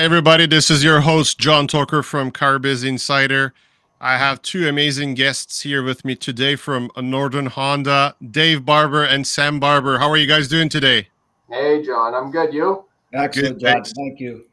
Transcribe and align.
Hi, 0.00 0.04
everybody. 0.04 0.46
This 0.46 0.70
is 0.70 0.82
your 0.82 1.02
host, 1.02 1.38
John 1.38 1.68
Toker 1.68 2.02
from 2.02 2.32
CarBiz 2.32 2.88
Insider. 2.88 3.52
I 4.00 4.16
have 4.16 4.40
two 4.40 4.66
amazing 4.66 5.12
guests 5.12 5.60
here 5.60 5.82
with 5.82 6.06
me 6.06 6.16
today 6.16 6.56
from 6.56 6.90
Northern 6.96 7.44
Honda, 7.44 8.14
Dave 8.30 8.64
Barber 8.64 9.04
and 9.04 9.26
Sam 9.26 9.60
Barber. 9.60 9.98
How 9.98 10.08
are 10.08 10.16
you 10.16 10.26
guys 10.26 10.48
doing 10.48 10.70
today? 10.70 11.08
Hey, 11.50 11.82
John. 11.84 12.14
I'm 12.14 12.30
good. 12.30 12.54
You? 12.54 12.86
Excellent, 13.12 13.60
good, 13.60 13.74
John. 13.74 13.84
Thank 13.84 14.20
you. 14.20 14.46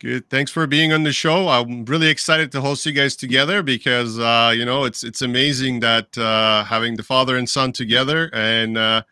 Good. 0.00 0.28
Thanks 0.28 0.50
for 0.50 0.66
being 0.66 0.92
on 0.92 1.04
the 1.04 1.12
show. 1.12 1.46
I'm 1.46 1.84
really 1.84 2.08
excited 2.08 2.50
to 2.50 2.60
host 2.60 2.84
you 2.84 2.90
guys 2.90 3.14
together 3.14 3.62
because 3.62 4.18
uh, 4.18 4.52
you 4.52 4.64
know 4.64 4.82
it's 4.82 5.04
it's 5.04 5.22
amazing 5.22 5.78
that 5.80 6.18
uh, 6.18 6.64
having 6.64 6.96
the 6.96 7.04
father 7.04 7.36
and 7.36 7.48
son 7.48 7.70
together. 7.70 8.28
And 8.32 8.76
uh, 8.76 9.04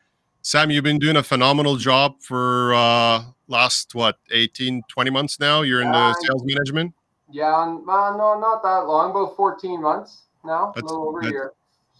Sam, 0.42 0.72
you've 0.72 0.82
been 0.82 0.98
doing 0.98 1.14
a 1.14 1.22
phenomenal 1.22 1.76
job 1.76 2.16
for 2.20 2.74
uh, 2.74 3.22
last 3.48 3.94
what 3.94 4.18
18, 4.30 4.82
20 4.88 5.10
months 5.10 5.40
now. 5.40 5.62
You're 5.62 5.82
in 5.82 5.90
the 5.90 6.14
sales 6.14 6.44
management. 6.44 6.94
Yeah, 7.30 7.76
well, 7.86 8.16
no, 8.16 8.38
not 8.38 8.62
that 8.62 8.86
long. 8.86 9.10
About 9.10 9.36
14 9.36 9.82
months 9.82 10.22
now. 10.44 10.72
That's, 10.74 10.90
a 10.90 10.94
little 10.94 11.08
over 11.08 11.20
a 11.20 11.30
year. 11.30 11.52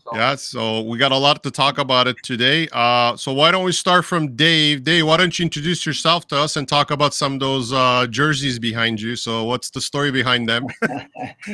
So. 0.05 0.17
Yeah, 0.17 0.37
so 0.37 0.83
we 0.83 0.97
got 0.97 1.13
a 1.13 1.17
lot 1.17 1.43
to 1.43 1.51
talk 1.51 1.77
about 1.77 2.07
it 2.07 2.17
today. 2.23 2.67
Uh, 2.73 3.15
so 3.17 3.33
why 3.33 3.51
don't 3.51 3.65
we 3.65 3.73
start 3.73 4.07
from 4.07 4.35
Dave? 4.37 4.85
Dave, 4.85 5.07
why 5.07 5.19
don't 5.19 5.39
you 5.39 5.43
introduce 5.43 5.85
yourself 5.85 6.27
to 6.29 6.37
us 6.37 6.57
and 6.57 6.67
talk 6.67 6.91
about 6.91 7.13
some 7.13 7.35
of 7.35 7.41
those 7.41 7.73
uh, 7.73 8.07
jerseys 8.07 8.59
behind 8.59 9.01
you? 9.01 9.17
So 9.17 9.45
what's 9.45 9.69
the 9.69 9.83
story 9.83 10.11
behind 10.11 10.49
them? 10.49 10.67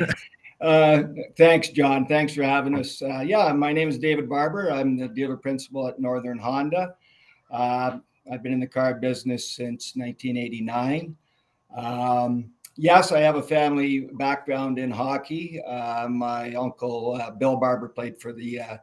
uh, 0.60 1.02
thanks, 1.36 1.70
John. 1.70 2.06
Thanks 2.06 2.34
for 2.34 2.44
having 2.44 2.78
us. 2.78 3.02
Uh, 3.02 3.20
yeah, 3.20 3.52
my 3.52 3.72
name 3.72 3.88
is 3.88 3.98
David 3.98 4.28
Barber. 4.28 4.70
I'm 4.70 4.96
the 4.96 5.08
dealer 5.08 5.36
principal 5.36 5.88
at 5.88 5.98
Northern 5.98 6.38
Honda. 6.38 6.94
I've 8.30 8.42
been 8.42 8.52
in 8.52 8.60
the 8.60 8.66
car 8.66 8.94
business 8.94 9.50
since 9.50 9.94
1989. 9.96 11.16
Um, 11.76 12.50
yes, 12.76 13.12
I 13.12 13.20
have 13.20 13.36
a 13.36 13.42
family 13.42 14.08
background 14.14 14.78
in 14.78 14.90
hockey. 14.90 15.62
Uh, 15.62 16.08
my 16.08 16.54
uncle 16.54 17.18
uh, 17.20 17.30
Bill 17.30 17.56
Barber 17.56 17.88
played 17.88 18.20
for 18.20 18.32
the 18.32 18.60
uh, 18.60 18.76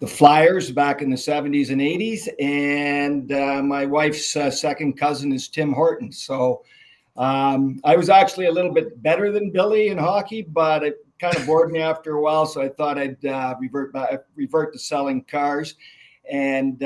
the 0.00 0.06
Flyers 0.06 0.70
back 0.70 1.00
in 1.00 1.08
the 1.08 1.16
70s 1.16 1.70
and 1.70 1.80
80s, 1.80 2.28
and 2.40 3.32
uh, 3.32 3.62
my 3.62 3.86
wife's 3.86 4.36
uh, 4.36 4.50
second 4.50 4.98
cousin 4.98 5.32
is 5.32 5.48
Tim 5.48 5.72
Horton. 5.72 6.10
So 6.12 6.62
um, 7.16 7.80
I 7.84 7.96
was 7.96 8.10
actually 8.10 8.46
a 8.46 8.52
little 8.52 8.72
bit 8.72 9.00
better 9.02 9.30
than 9.30 9.50
Billy 9.50 9.88
in 9.88 9.96
hockey, 9.96 10.42
but 10.42 10.82
it 10.82 10.96
kind 11.20 11.36
of 11.36 11.46
bored 11.46 11.70
me 11.70 11.78
after 11.78 12.16
a 12.16 12.20
while. 12.20 12.44
So 12.44 12.60
I 12.60 12.68
thought 12.68 12.98
I'd 12.98 13.24
uh, 13.24 13.54
revert 13.58 13.92
back, 13.92 14.24
revert 14.34 14.72
to 14.72 14.78
selling 14.78 15.22
cars, 15.24 15.76
and 16.30 16.82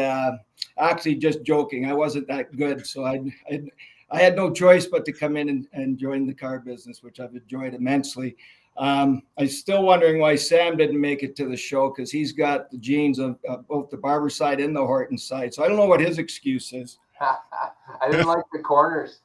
actually 0.78 1.16
just 1.16 1.42
joking, 1.42 1.86
I 1.86 1.92
wasn't 1.92 2.28
that 2.28 2.56
good, 2.56 2.86
so 2.86 3.04
I. 3.04 3.20
I'd 3.50 3.70
I 4.10 4.20
had 4.20 4.36
no 4.36 4.50
choice 4.50 4.86
but 4.86 5.04
to 5.04 5.12
come 5.12 5.36
in 5.36 5.48
and, 5.48 5.68
and 5.72 5.98
join 5.98 6.26
the 6.26 6.34
car 6.34 6.60
business, 6.60 7.02
which 7.02 7.20
I've 7.20 7.34
enjoyed 7.34 7.74
immensely. 7.74 8.36
Um, 8.78 9.22
I'm 9.38 9.48
still 9.48 9.82
wondering 9.82 10.20
why 10.20 10.36
Sam 10.36 10.76
didn't 10.76 11.00
make 11.00 11.22
it 11.22 11.34
to 11.36 11.46
the 11.46 11.56
show 11.56 11.88
because 11.90 12.10
he's 12.10 12.32
got 12.32 12.70
the 12.70 12.78
genes 12.78 13.18
of 13.18 13.38
uh, 13.48 13.56
both 13.56 13.90
the 13.90 13.96
Barber 13.96 14.30
side 14.30 14.60
and 14.60 14.74
the 14.74 14.84
Horton 14.84 15.18
side. 15.18 15.52
So 15.52 15.64
I 15.64 15.68
don't 15.68 15.76
know 15.76 15.86
what 15.86 16.00
his 16.00 16.18
excuse 16.18 16.72
is. 16.72 16.98
I 17.20 18.10
didn't 18.10 18.28
like 18.28 18.44
the 18.52 18.60
corners. 18.60 19.20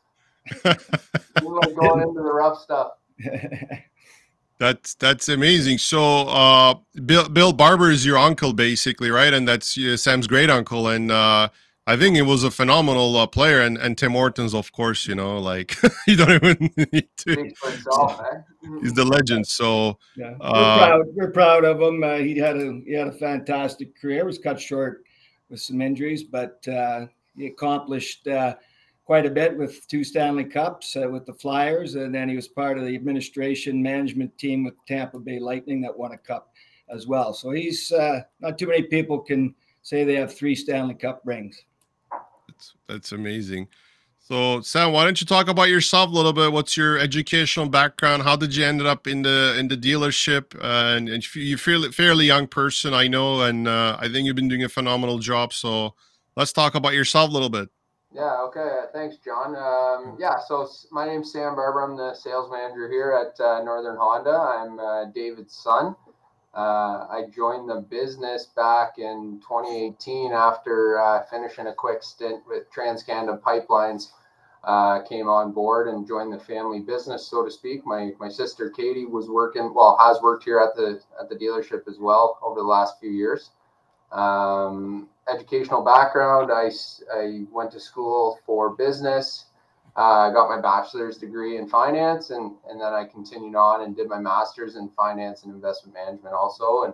I 0.65 0.75
didn't 1.35 1.53
like 1.53 1.75
going 1.75 2.01
into 2.01 2.21
the 2.21 2.33
rough 2.33 2.59
stuff. 2.59 2.93
That's 4.63 4.93
that's 4.93 5.27
amazing. 5.27 5.77
So, 5.77 6.21
uh, 6.29 6.75
Bill 7.05 7.27
Bill 7.27 7.51
Barber 7.51 7.91
is 7.91 8.05
your 8.05 8.17
uncle, 8.17 8.53
basically, 8.53 9.11
right? 9.11 9.33
And 9.33 9.45
that's 9.45 9.77
uh, 9.77 9.97
Sam's 9.97 10.25
great 10.25 10.49
uncle. 10.49 10.87
And 10.87 11.11
uh, 11.11 11.49
I 11.85 11.97
think 11.97 12.15
it 12.15 12.21
was 12.21 12.45
a 12.45 12.51
phenomenal 12.51 13.17
uh, 13.17 13.27
player, 13.27 13.59
and, 13.59 13.77
and 13.77 13.97
Tim 13.97 14.13
Hortons, 14.13 14.53
of 14.53 14.71
course, 14.71 15.05
you 15.05 15.15
know, 15.15 15.37
like 15.37 15.75
you 16.07 16.15
don't 16.15 16.31
even 16.31 16.71
need 16.77 17.09
to. 17.17 17.51
Himself, 17.61 18.21
eh? 18.21 18.37
He's 18.81 18.93
the 18.93 19.03
legend. 19.03 19.45
So 19.47 19.99
yeah, 20.15 20.35
we're, 20.39 20.47
uh, 20.47 20.77
proud. 20.77 21.05
we're 21.13 21.31
proud 21.31 21.65
of 21.65 21.81
him. 21.81 22.01
Uh, 22.01 22.19
he 22.19 22.37
had 22.37 22.55
a 22.55 22.79
he 22.85 22.93
had 22.93 23.09
a 23.09 23.11
fantastic 23.11 23.99
career. 23.99 24.19
It 24.19 24.25
was 24.25 24.37
cut 24.37 24.61
short 24.61 25.03
with 25.49 25.59
some 25.59 25.81
injuries, 25.81 26.23
but 26.23 26.65
uh, 26.69 27.07
he 27.35 27.47
accomplished 27.47 28.29
uh, 28.29 28.55
quite 29.05 29.25
a 29.25 29.29
bit 29.29 29.57
with 29.57 29.87
two 29.87 30.03
Stanley 30.03 30.45
Cups 30.45 30.95
uh, 30.95 31.09
with 31.09 31.25
the 31.25 31.33
Flyers, 31.33 31.95
and 31.95 32.13
then 32.13 32.29
he 32.29 32.35
was 32.35 32.47
part 32.47 32.77
of 32.77 32.85
the 32.85 32.95
administration 32.95 33.81
management 33.81 34.37
team 34.37 34.63
with 34.63 34.75
Tampa 34.87 35.19
Bay 35.19 35.39
Lightning 35.39 35.81
that 35.81 35.97
won 35.97 36.13
a 36.13 36.17
cup 36.17 36.53
as 36.89 37.07
well. 37.07 37.33
So 37.33 37.51
he's 37.51 37.91
not 38.39 38.57
too 38.57 38.67
many 38.67 38.83
people 38.83 39.19
can 39.19 39.55
say 39.81 40.03
they 40.03 40.15
have 40.15 40.33
three 40.33 40.55
Stanley 40.55 40.95
Cup 40.95 41.21
rings. 41.25 41.61
That's 42.47 42.73
that's 42.87 43.11
amazing. 43.11 43.67
So 44.19 44.61
Sam, 44.61 44.93
why 44.93 45.03
don't 45.03 45.19
you 45.19 45.27
talk 45.27 45.49
about 45.49 45.67
yourself 45.67 46.09
a 46.09 46.13
little 46.13 46.31
bit? 46.31 46.53
What's 46.53 46.77
your 46.77 46.97
educational 46.97 47.67
background? 47.67 48.23
How 48.23 48.37
did 48.37 48.55
you 48.55 48.63
end 48.63 48.81
up 48.81 49.05
in 49.05 49.21
the 49.21 49.55
in 49.59 49.67
the 49.67 49.75
dealership? 49.75 50.55
Uh, 50.55 50.95
and, 50.95 51.09
and 51.09 51.35
you're 51.35 51.57
fairly 51.57 51.91
fairly 51.91 52.25
young 52.25 52.47
person, 52.47 52.93
I 52.93 53.07
know, 53.07 53.41
and 53.41 53.67
uh, 53.67 53.97
I 53.99 54.07
think 54.07 54.25
you've 54.25 54.37
been 54.37 54.47
doing 54.47 54.63
a 54.63 54.69
phenomenal 54.69 55.19
job. 55.19 55.51
So 55.51 55.95
let's 56.37 56.53
talk 56.53 56.75
about 56.75 56.93
yourself 56.93 57.29
a 57.29 57.33
little 57.33 57.49
bit. 57.49 57.69
Yeah. 58.13 58.41
Okay. 58.43 58.81
Thanks, 58.93 59.17
John. 59.17 59.55
Um, 59.55 60.17
yeah. 60.19 60.35
So 60.47 60.67
my 60.91 61.05
name's 61.05 61.31
Sam 61.31 61.55
Barber. 61.55 61.81
I'm 61.81 61.97
the 61.97 62.13
sales 62.13 62.49
manager 62.51 62.89
here 62.89 63.11
at 63.11 63.39
uh, 63.43 63.63
Northern 63.63 63.97
Honda. 63.97 64.29
I'm 64.29 64.79
uh, 64.79 65.05
David's 65.05 65.55
son. 65.55 65.95
Uh, 66.53 67.07
I 67.09 67.23
joined 67.33 67.67
the 67.67 67.81
business 67.81 68.45
back 68.55 68.99
in 68.99 69.41
2018 69.41 70.31
after 70.31 70.99
uh, 71.01 71.23
finishing 71.23 71.65
a 71.65 71.73
quick 71.73 72.03
stint 72.03 72.43
with 72.47 72.71
TransCanada 72.71 73.41
Pipelines. 73.41 74.09
Uh, 74.63 75.01
came 75.01 75.27
on 75.27 75.51
board 75.51 75.87
and 75.87 76.07
joined 76.07 76.31
the 76.31 76.39
family 76.39 76.79
business, 76.79 77.27
so 77.27 77.43
to 77.43 77.51
speak. 77.51 77.85
My 77.85 78.11
my 78.19 78.29
sister 78.29 78.69
Katie 78.69 79.05
was 79.05 79.27
working, 79.27 79.73
well, 79.73 79.97
has 79.99 80.21
worked 80.21 80.45
here 80.45 80.59
at 80.59 80.75
the 80.75 81.01
at 81.19 81.27
the 81.27 81.35
dealership 81.35 81.87
as 81.87 81.97
well 81.99 82.37
over 82.41 82.61
the 82.61 82.65
last 82.67 82.99
few 82.99 83.09
years. 83.09 83.49
Um, 84.13 85.09
educational 85.27 85.83
background: 85.83 86.51
I 86.51 86.69
I 87.13 87.43
went 87.51 87.71
to 87.71 87.79
school 87.79 88.39
for 88.45 88.71
business. 88.71 89.45
I 89.95 90.29
uh, 90.29 90.29
got 90.31 90.49
my 90.49 90.59
bachelor's 90.59 91.17
degree 91.17 91.57
in 91.57 91.67
finance, 91.67 92.31
and 92.31 92.55
and 92.69 92.81
then 92.81 92.93
I 92.93 93.05
continued 93.05 93.55
on 93.55 93.83
and 93.83 93.95
did 93.95 94.07
my 94.09 94.19
master's 94.19 94.75
in 94.75 94.89
finance 94.89 95.43
and 95.43 95.53
investment 95.53 95.93
management 95.93 96.33
also. 96.33 96.83
And 96.83 96.93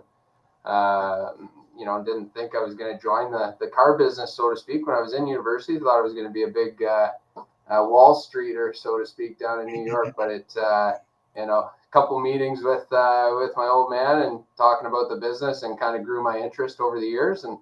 uh, 0.64 1.32
you 1.78 1.86
know, 1.86 2.02
didn't 2.04 2.34
think 2.34 2.54
I 2.54 2.62
was 2.62 2.74
going 2.74 2.94
to 2.94 3.02
join 3.02 3.30
the 3.32 3.56
the 3.58 3.68
car 3.68 3.96
business, 3.96 4.34
so 4.34 4.50
to 4.50 4.56
speak, 4.56 4.86
when 4.86 4.96
I 4.96 5.00
was 5.00 5.14
in 5.14 5.26
university. 5.26 5.78
Thought 5.78 5.98
I 5.98 6.02
was 6.02 6.12
going 6.12 6.26
to 6.26 6.32
be 6.32 6.42
a 6.42 6.48
big 6.48 6.82
uh, 6.82 7.08
uh, 7.36 7.86
Wall 7.86 8.14
Streeter, 8.14 8.74
so 8.74 8.98
to 8.98 9.06
speak, 9.06 9.38
down 9.38 9.60
in 9.60 9.66
New 9.66 9.86
York. 9.86 10.14
but 10.16 10.30
it, 10.30 10.52
uh, 10.60 10.92
you 11.34 11.46
know, 11.46 11.70
a 11.70 11.72
couple 11.92 12.20
meetings 12.20 12.62
with 12.62 12.92
uh, 12.92 13.30
with 13.38 13.52
my 13.56 13.66
old 13.66 13.90
man 13.90 14.22
and 14.22 14.40
talking 14.58 14.86
about 14.86 15.08
the 15.08 15.16
business, 15.16 15.62
and 15.62 15.80
kind 15.80 15.96
of 15.96 16.04
grew 16.04 16.22
my 16.22 16.38
interest 16.38 16.80
over 16.80 17.00
the 17.00 17.06
years, 17.06 17.44
and 17.44 17.56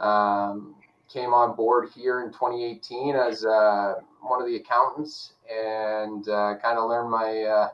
um, 0.00 0.74
came 1.08 1.32
on 1.32 1.56
board 1.56 1.88
here 1.94 2.22
in 2.22 2.32
2018 2.32 3.16
as 3.16 3.44
uh, 3.44 3.94
one 4.20 4.40
of 4.40 4.46
the 4.46 4.56
accountants 4.56 5.32
and 5.50 6.28
uh, 6.28 6.54
kind 6.62 6.78
of 6.78 6.88
learned 6.88 7.10
my 7.10 7.42
uh, 7.42 7.68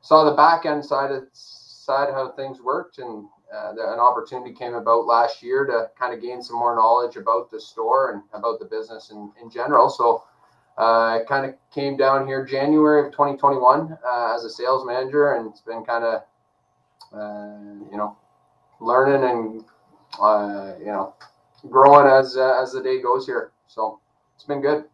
saw 0.00 0.24
the 0.24 0.36
back 0.36 0.64
end 0.64 0.84
side 0.84 1.12
of 1.12 1.24
side 1.32 2.08
how 2.12 2.32
things 2.32 2.60
worked 2.60 2.98
and 2.98 3.26
uh, 3.54 3.72
the, 3.74 3.92
an 3.92 4.00
opportunity 4.00 4.52
came 4.52 4.74
about 4.74 5.06
last 5.06 5.42
year 5.42 5.66
to 5.66 5.90
kind 5.98 6.14
of 6.14 6.20
gain 6.20 6.42
some 6.42 6.56
more 6.56 6.74
knowledge 6.74 7.16
about 7.16 7.50
the 7.50 7.60
store 7.60 8.12
and 8.12 8.22
about 8.32 8.58
the 8.58 8.64
business 8.64 9.10
in, 9.10 9.30
in 9.40 9.50
general. 9.50 9.90
So 9.90 10.24
uh, 10.78 11.20
I 11.20 11.20
kind 11.28 11.46
of 11.46 11.54
came 11.72 11.96
down 11.96 12.26
here 12.26 12.44
January 12.44 13.06
of 13.06 13.12
2021 13.12 13.96
uh, 14.04 14.34
as 14.34 14.44
a 14.44 14.50
sales 14.50 14.84
manager 14.86 15.34
and 15.34 15.48
it's 15.48 15.60
been 15.60 15.84
kind 15.84 16.04
of 16.04 16.22
you 17.92 17.96
know 17.96 18.16
learning 18.80 19.22
and 19.22 19.64
you 20.80 20.86
know 20.86 21.14
growing 21.70 22.06
as 22.06 22.36
uh, 22.36 22.60
as 22.62 22.72
the 22.72 22.82
day 22.82 23.00
goes 23.00 23.26
here. 23.26 23.52
So 23.66 24.00
it's 24.36 24.44
been 24.44 24.60
good. 24.60 24.84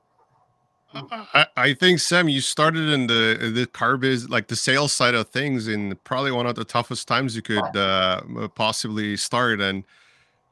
I, 0.92 1.46
I 1.56 1.74
think 1.74 2.00
Sam, 2.00 2.28
you 2.28 2.40
started 2.40 2.88
in 2.90 3.06
the 3.06 3.52
the 3.54 3.66
car 3.66 3.96
biz, 3.96 4.28
like 4.28 4.48
the 4.48 4.56
sales 4.56 4.92
side 4.92 5.14
of 5.14 5.28
things, 5.28 5.68
in 5.68 5.96
probably 6.02 6.32
one 6.32 6.46
of 6.46 6.56
the 6.56 6.64
toughest 6.64 7.06
times 7.06 7.36
you 7.36 7.42
could 7.42 7.76
uh, 7.76 8.22
possibly 8.54 9.16
start, 9.16 9.60
and 9.60 9.84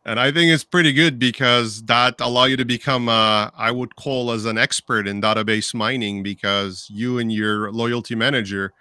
and 0.04 0.20
I 0.20 0.30
think 0.30 0.52
it's 0.52 0.64
pretty 0.64 0.92
good 0.92 1.18
because 1.18 1.82
that 1.84 2.20
allow 2.20 2.44
you 2.44 2.56
to 2.56 2.64
become, 2.64 3.08
uh, 3.08 3.50
I 3.56 3.70
would 3.70 3.96
call 3.96 4.30
as 4.30 4.44
an 4.44 4.56
expert 4.56 5.06
in 5.08 5.20
database 5.20 5.74
mining 5.74 6.22
because 6.22 6.88
you 6.90 7.18
and 7.18 7.32
your 7.32 7.72
loyalty 7.72 8.14
manager 8.14 8.72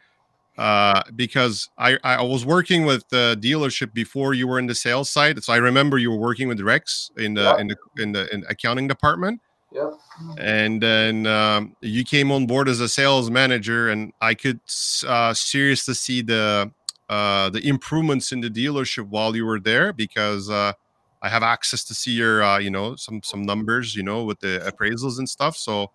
uh, 0.57 1.03
because 1.15 1.69
I, 1.77 1.97
I 2.03 2.23
was 2.23 2.45
working 2.45 2.85
with 2.85 3.07
the 3.09 3.37
dealership 3.39 3.93
before 3.93 4.33
you 4.33 4.47
were 4.47 4.57
in 4.57 4.65
the 4.65 4.75
sales 4.75 5.09
side. 5.09 5.43
So 5.43 5.53
I 5.53 5.57
remember 5.57 5.97
you 5.97 6.09
were 6.11 6.17
working 6.17 6.47
with 6.47 6.59
Rex 6.61 7.11
in 7.17 7.35
the 7.35 7.43
yeah. 7.43 7.57
in 7.57 7.67
the 7.67 7.77
in 7.97 8.11
the 8.11 8.33
in 8.33 8.43
accounting 8.49 8.87
department. 8.87 9.41
Yeah. 9.71 9.91
And 10.39 10.81
then 10.81 11.27
um, 11.27 11.75
you 11.81 12.03
came 12.03 12.31
on 12.31 12.47
board 12.47 12.69
as 12.69 12.79
a 12.79 12.89
sales 12.89 13.29
manager, 13.29 13.89
and 13.89 14.13
I 14.21 14.33
could 14.33 14.59
uh, 15.05 15.33
seriously 15.33 15.93
see 15.93 16.21
the 16.21 16.71
uh, 17.09 17.49
the 17.49 17.67
improvements 17.67 18.31
in 18.31 18.41
the 18.41 18.49
dealership 18.49 19.07
while 19.09 19.35
you 19.35 19.45
were 19.45 19.59
there 19.59 19.93
because 19.93 20.49
uh, 20.49 20.73
I 21.21 21.29
have 21.29 21.43
access 21.43 21.83
to 21.85 21.93
see 21.93 22.11
your 22.11 22.41
uh, 22.41 22.57
you 22.57 22.71
know 22.71 22.95
some 22.95 23.21
some 23.21 23.43
numbers 23.43 23.95
you 23.95 24.03
know 24.03 24.23
with 24.23 24.39
the 24.39 24.59
appraisals 24.65 25.19
and 25.19 25.29
stuff. 25.29 25.55
So. 25.55 25.91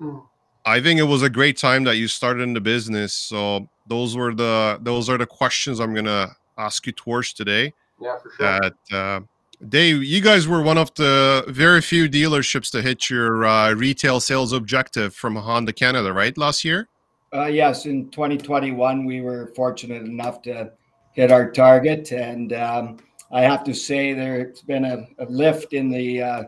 Mm 0.00 0.22
I 0.66 0.80
think 0.80 0.98
it 0.98 1.04
was 1.04 1.22
a 1.22 1.30
great 1.30 1.56
time 1.56 1.84
that 1.84 1.96
you 1.96 2.08
started 2.08 2.42
in 2.42 2.52
the 2.52 2.60
business. 2.60 3.14
So 3.14 3.68
those 3.86 4.16
were 4.16 4.34
the 4.34 4.78
those 4.82 5.08
are 5.08 5.16
the 5.16 5.26
questions 5.26 5.78
I'm 5.78 5.94
gonna 5.94 6.36
ask 6.58 6.84
you 6.86 6.92
towards 6.92 7.32
today. 7.32 7.72
Yeah, 8.00 8.18
for 8.18 8.32
sure. 8.36 8.60
That 8.60 8.96
uh, 8.96 9.20
Dave, 9.68 10.02
you 10.02 10.20
guys 10.20 10.48
were 10.48 10.60
one 10.60 10.76
of 10.76 10.92
the 10.94 11.44
very 11.48 11.80
few 11.80 12.08
dealerships 12.08 12.70
to 12.72 12.82
hit 12.82 13.08
your 13.08 13.46
uh, 13.46 13.72
retail 13.74 14.18
sales 14.18 14.52
objective 14.52 15.14
from 15.14 15.36
Honda 15.36 15.72
Canada, 15.72 16.12
right? 16.12 16.36
Last 16.36 16.64
year. 16.64 16.88
Uh, 17.32 17.46
yes, 17.46 17.86
in 17.86 18.10
2021, 18.10 19.04
we 19.04 19.20
were 19.20 19.52
fortunate 19.54 20.02
enough 20.02 20.42
to 20.42 20.72
hit 21.12 21.30
our 21.30 21.50
target, 21.50 22.12
and 22.12 22.52
um, 22.52 22.98
I 23.32 23.42
have 23.42 23.64
to 23.64 23.74
say 23.74 24.12
there's 24.12 24.62
been 24.62 24.84
a, 24.84 25.06
a 25.18 25.26
lift 25.26 25.72
in 25.72 25.90
the 25.90 26.22
uh, 26.22 26.42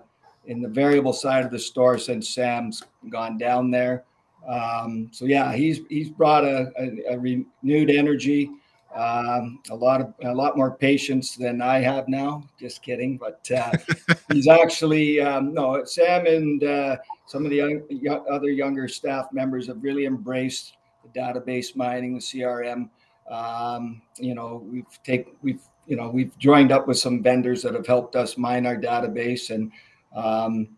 in 0.46 0.60
the 0.60 0.68
variable 0.68 1.12
side 1.12 1.44
of 1.44 1.50
the 1.52 1.58
store 1.58 1.98
since 1.98 2.30
Sam's 2.30 2.82
gone 3.10 3.38
down 3.38 3.70
there. 3.70 4.04
Um, 4.48 5.08
so 5.12 5.26
yeah, 5.26 5.52
he's 5.52 5.80
he's 5.88 6.08
brought 6.08 6.44
a, 6.44 6.72
a, 6.78 7.14
a 7.14 7.18
renewed 7.18 7.90
energy, 7.90 8.50
um, 8.96 9.60
a 9.70 9.74
lot 9.74 10.00
of 10.00 10.14
a 10.24 10.34
lot 10.34 10.56
more 10.56 10.74
patience 10.74 11.36
than 11.36 11.60
I 11.60 11.80
have 11.80 12.08
now. 12.08 12.42
Just 12.58 12.82
kidding, 12.82 13.18
but 13.18 13.46
uh, 13.54 13.72
he's 14.32 14.48
actually 14.48 15.20
um, 15.20 15.52
no 15.52 15.84
Sam 15.84 16.26
and 16.26 16.64
uh, 16.64 16.96
some 17.26 17.44
of 17.44 17.50
the 17.50 17.56
young, 17.56 17.82
young, 17.90 18.24
other 18.30 18.48
younger 18.48 18.88
staff 18.88 19.28
members 19.32 19.66
have 19.66 19.82
really 19.82 20.06
embraced 20.06 20.76
the 21.02 21.20
database 21.20 21.76
mining, 21.76 22.14
the 22.14 22.20
CRM. 22.20 22.88
Um, 23.30 24.00
you 24.16 24.34
know, 24.34 24.66
we've 24.66 25.02
take 25.04 25.28
we've 25.42 25.60
you 25.86 25.96
know 25.96 26.08
we've 26.08 26.36
joined 26.38 26.72
up 26.72 26.88
with 26.88 26.98
some 26.98 27.22
vendors 27.22 27.62
that 27.62 27.74
have 27.74 27.86
helped 27.86 28.16
us 28.16 28.38
mine 28.38 28.64
our 28.64 28.76
database 28.76 29.50
and 29.50 29.70
um, 30.16 30.68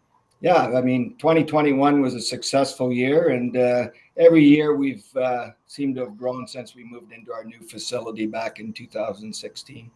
yeah, 0.40 0.72
I 0.74 0.80
mean, 0.80 1.16
2021 1.18 2.00
was 2.00 2.14
a 2.14 2.20
successful 2.20 2.92
year, 2.92 3.28
and 3.28 3.56
uh, 3.56 3.88
every 4.16 4.42
year 4.42 4.74
we've 4.74 5.04
uh, 5.14 5.48
seemed 5.66 5.96
to 5.96 6.02
have 6.02 6.16
grown 6.16 6.46
since 6.46 6.74
we 6.74 6.82
moved 6.82 7.12
into 7.12 7.32
our 7.32 7.44
new 7.44 7.60
facility 7.60 8.26
back 8.26 8.58
in 8.58 8.72
2016. 8.72 9.90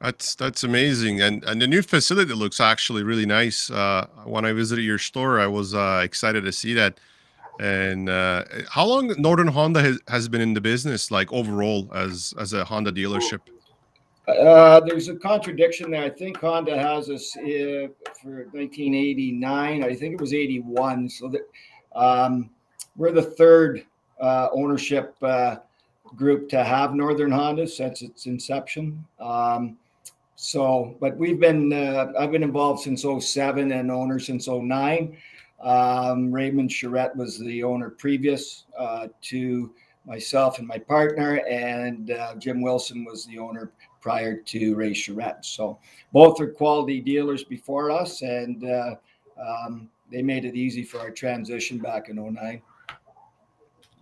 That's 0.00 0.34
that's 0.34 0.64
amazing, 0.64 1.20
and 1.20 1.44
and 1.44 1.62
the 1.62 1.68
new 1.68 1.82
facility 1.82 2.34
looks 2.34 2.58
actually 2.58 3.04
really 3.04 3.26
nice. 3.26 3.70
Uh, 3.70 4.08
when 4.24 4.44
I 4.44 4.52
visited 4.52 4.82
your 4.82 4.98
store, 4.98 5.38
I 5.38 5.46
was 5.46 5.72
uh, 5.74 6.00
excited 6.02 6.42
to 6.42 6.52
see 6.52 6.74
that. 6.74 6.98
And 7.60 8.08
uh, 8.08 8.42
how 8.70 8.86
long 8.86 9.14
Northern 9.18 9.46
Honda 9.46 9.82
has, 9.82 10.00
has 10.08 10.28
been 10.28 10.40
in 10.40 10.54
the 10.54 10.60
business, 10.60 11.12
like 11.12 11.32
overall, 11.32 11.88
as 11.94 12.34
as 12.40 12.52
a 12.52 12.64
Honda 12.64 12.90
dealership? 12.90 13.40
Uh, 14.28 14.78
there's 14.80 15.08
a 15.08 15.16
contradiction 15.16 15.90
there. 15.90 16.04
I 16.04 16.10
think 16.10 16.36
Honda 16.38 16.78
has 16.78 17.10
us 17.10 17.36
uh, 17.36 17.88
for 18.22 18.46
1989. 18.52 19.82
I 19.82 19.94
think 19.94 20.14
it 20.14 20.20
was 20.20 20.32
81. 20.32 21.08
So 21.08 21.28
that 21.28 21.48
um, 21.94 22.50
we're 22.96 23.10
the 23.10 23.22
third 23.22 23.84
uh, 24.20 24.48
ownership 24.52 25.16
uh, 25.22 25.56
group 26.14 26.48
to 26.50 26.62
have 26.62 26.94
Northern 26.94 27.32
Honda 27.32 27.66
since 27.66 28.02
its 28.02 28.26
inception. 28.26 29.04
Um, 29.18 29.76
so, 30.36 30.96
but 31.00 31.16
we've 31.16 31.40
been 31.40 31.72
uh, 31.72 32.12
I've 32.18 32.30
been 32.30 32.42
involved 32.44 32.82
since 32.82 33.04
07 33.04 33.72
and 33.72 33.90
owner 33.90 34.20
since 34.20 34.46
09. 34.46 35.16
Um, 35.60 36.32
Raymond 36.32 36.70
Charette 36.70 37.14
was 37.16 37.38
the 37.38 37.62
owner 37.62 37.90
previous 37.90 38.64
to 39.22 39.72
myself 40.04 40.58
and 40.58 40.66
my 40.66 40.78
partner, 40.78 41.40
and 41.48 42.12
Jim 42.38 42.60
Wilson 42.60 43.04
was 43.04 43.24
the 43.26 43.38
owner 43.38 43.70
prior 44.02 44.36
to 44.36 44.74
Ray 44.74 44.92
Charette. 44.92 45.44
So 45.46 45.78
both 46.12 46.40
are 46.40 46.48
quality 46.48 47.00
dealers 47.00 47.44
before 47.44 47.90
us, 47.90 48.20
and 48.20 48.62
uh, 48.64 48.96
um, 49.40 49.88
they 50.10 50.20
made 50.20 50.44
it 50.44 50.54
easy 50.54 50.82
for 50.82 50.98
our 50.98 51.10
transition 51.10 51.78
back 51.78 52.10
in 52.10 52.16
09. 52.16 52.60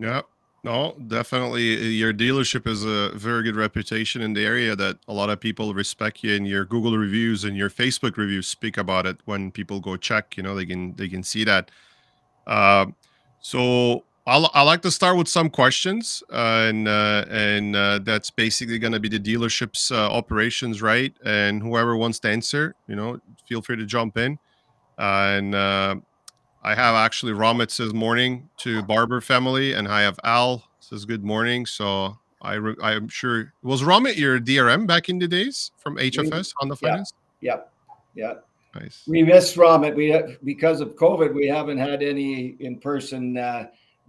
Yeah, 0.01 0.23
no, 0.65 0.97
definitely. 1.07 1.77
Uh, 1.77 1.81
your 1.81 2.13
dealership 2.13 2.67
is 2.67 2.85
a 2.85 3.11
very 3.17 3.43
good 3.43 3.57
reputation 3.57 4.23
in 4.23 4.33
the 4.33 4.45
area 4.45 4.75
that 4.75 4.99
a 5.07 5.13
lot 5.13 5.31
of 5.31 5.39
people 5.39 5.73
respect 5.75 6.25
you 6.25 6.35
and 6.35 6.49
your 6.49 6.65
Google 6.65 6.97
reviews 6.97 7.45
and 7.45 7.57
your 7.57 7.71
Facebook 7.71 8.17
reviews 8.17 8.49
speak 8.49 8.79
about 8.79 9.07
it 9.07 9.19
when 9.27 9.51
people 9.51 9.79
go 9.79 9.97
check, 9.97 10.37
you 10.37 10.43
know, 10.43 10.55
they 10.55 10.67
can, 10.67 10.95
they 10.97 11.09
can 11.09 11.23
see 11.23 11.45
that. 11.45 11.71
Uh, 12.47 12.87
so 13.41 14.05
I'll, 14.31 14.49
I 14.55 14.63
like 14.63 14.81
to 14.83 14.93
start 14.93 15.17
with 15.17 15.27
some 15.27 15.51
questions, 15.51 16.23
uh, 16.33 16.69
and 16.69 16.87
uh, 16.87 17.25
and 17.29 17.75
uh, 17.75 17.99
that's 17.99 18.31
basically 18.31 18.79
going 18.79 18.93
to 18.93 19.01
be 19.01 19.09
the 19.09 19.19
dealership's 19.19 19.91
uh, 19.91 20.09
operations, 20.09 20.81
right? 20.81 21.13
And 21.25 21.61
whoever 21.61 21.97
wants 21.97 22.21
to 22.21 22.29
answer, 22.29 22.77
you 22.87 22.95
know, 22.95 23.21
feel 23.49 23.61
free 23.61 23.75
to 23.75 23.85
jump 23.85 24.17
in. 24.17 24.39
Uh, 24.97 25.35
and 25.37 25.55
uh, 25.57 25.97
I 26.63 26.77
have 26.77 26.95
actually 26.95 27.33
Ramit 27.33 27.73
says 27.73 27.93
morning 27.93 28.49
to 28.59 28.85
Barber 28.85 29.21
family, 29.21 29.73
and 29.73 29.89
I 29.89 30.03
have 30.03 30.21
Al 30.23 30.63
says 30.79 31.05
good 31.05 31.25
morning. 31.25 31.67
So 31.67 32.17
I 32.41 32.55
I'm 32.85 33.09
sure 33.09 33.53
was 33.65 33.83
Ramit 33.83 34.17
your 34.17 34.39
DRM 34.39 34.87
back 34.87 35.09
in 35.09 35.19
the 35.19 35.27
days 35.27 35.73
from 35.77 35.97
HFS 35.97 36.53
on 36.63 36.69
the 36.69 36.77
finance. 36.77 37.15
Yep, 37.41 37.73
yep. 38.15 38.47
Nice. 38.77 39.03
We 39.09 39.25
miss 39.25 39.57
Ramit. 39.57 39.97
We 39.97 40.37
because 40.45 40.81
of 40.81 40.95
COVID, 40.95 41.35
we 41.35 41.49
haven't 41.49 41.79
had 41.79 42.01
any 42.05 42.55
in 42.61 42.79
person 42.79 43.37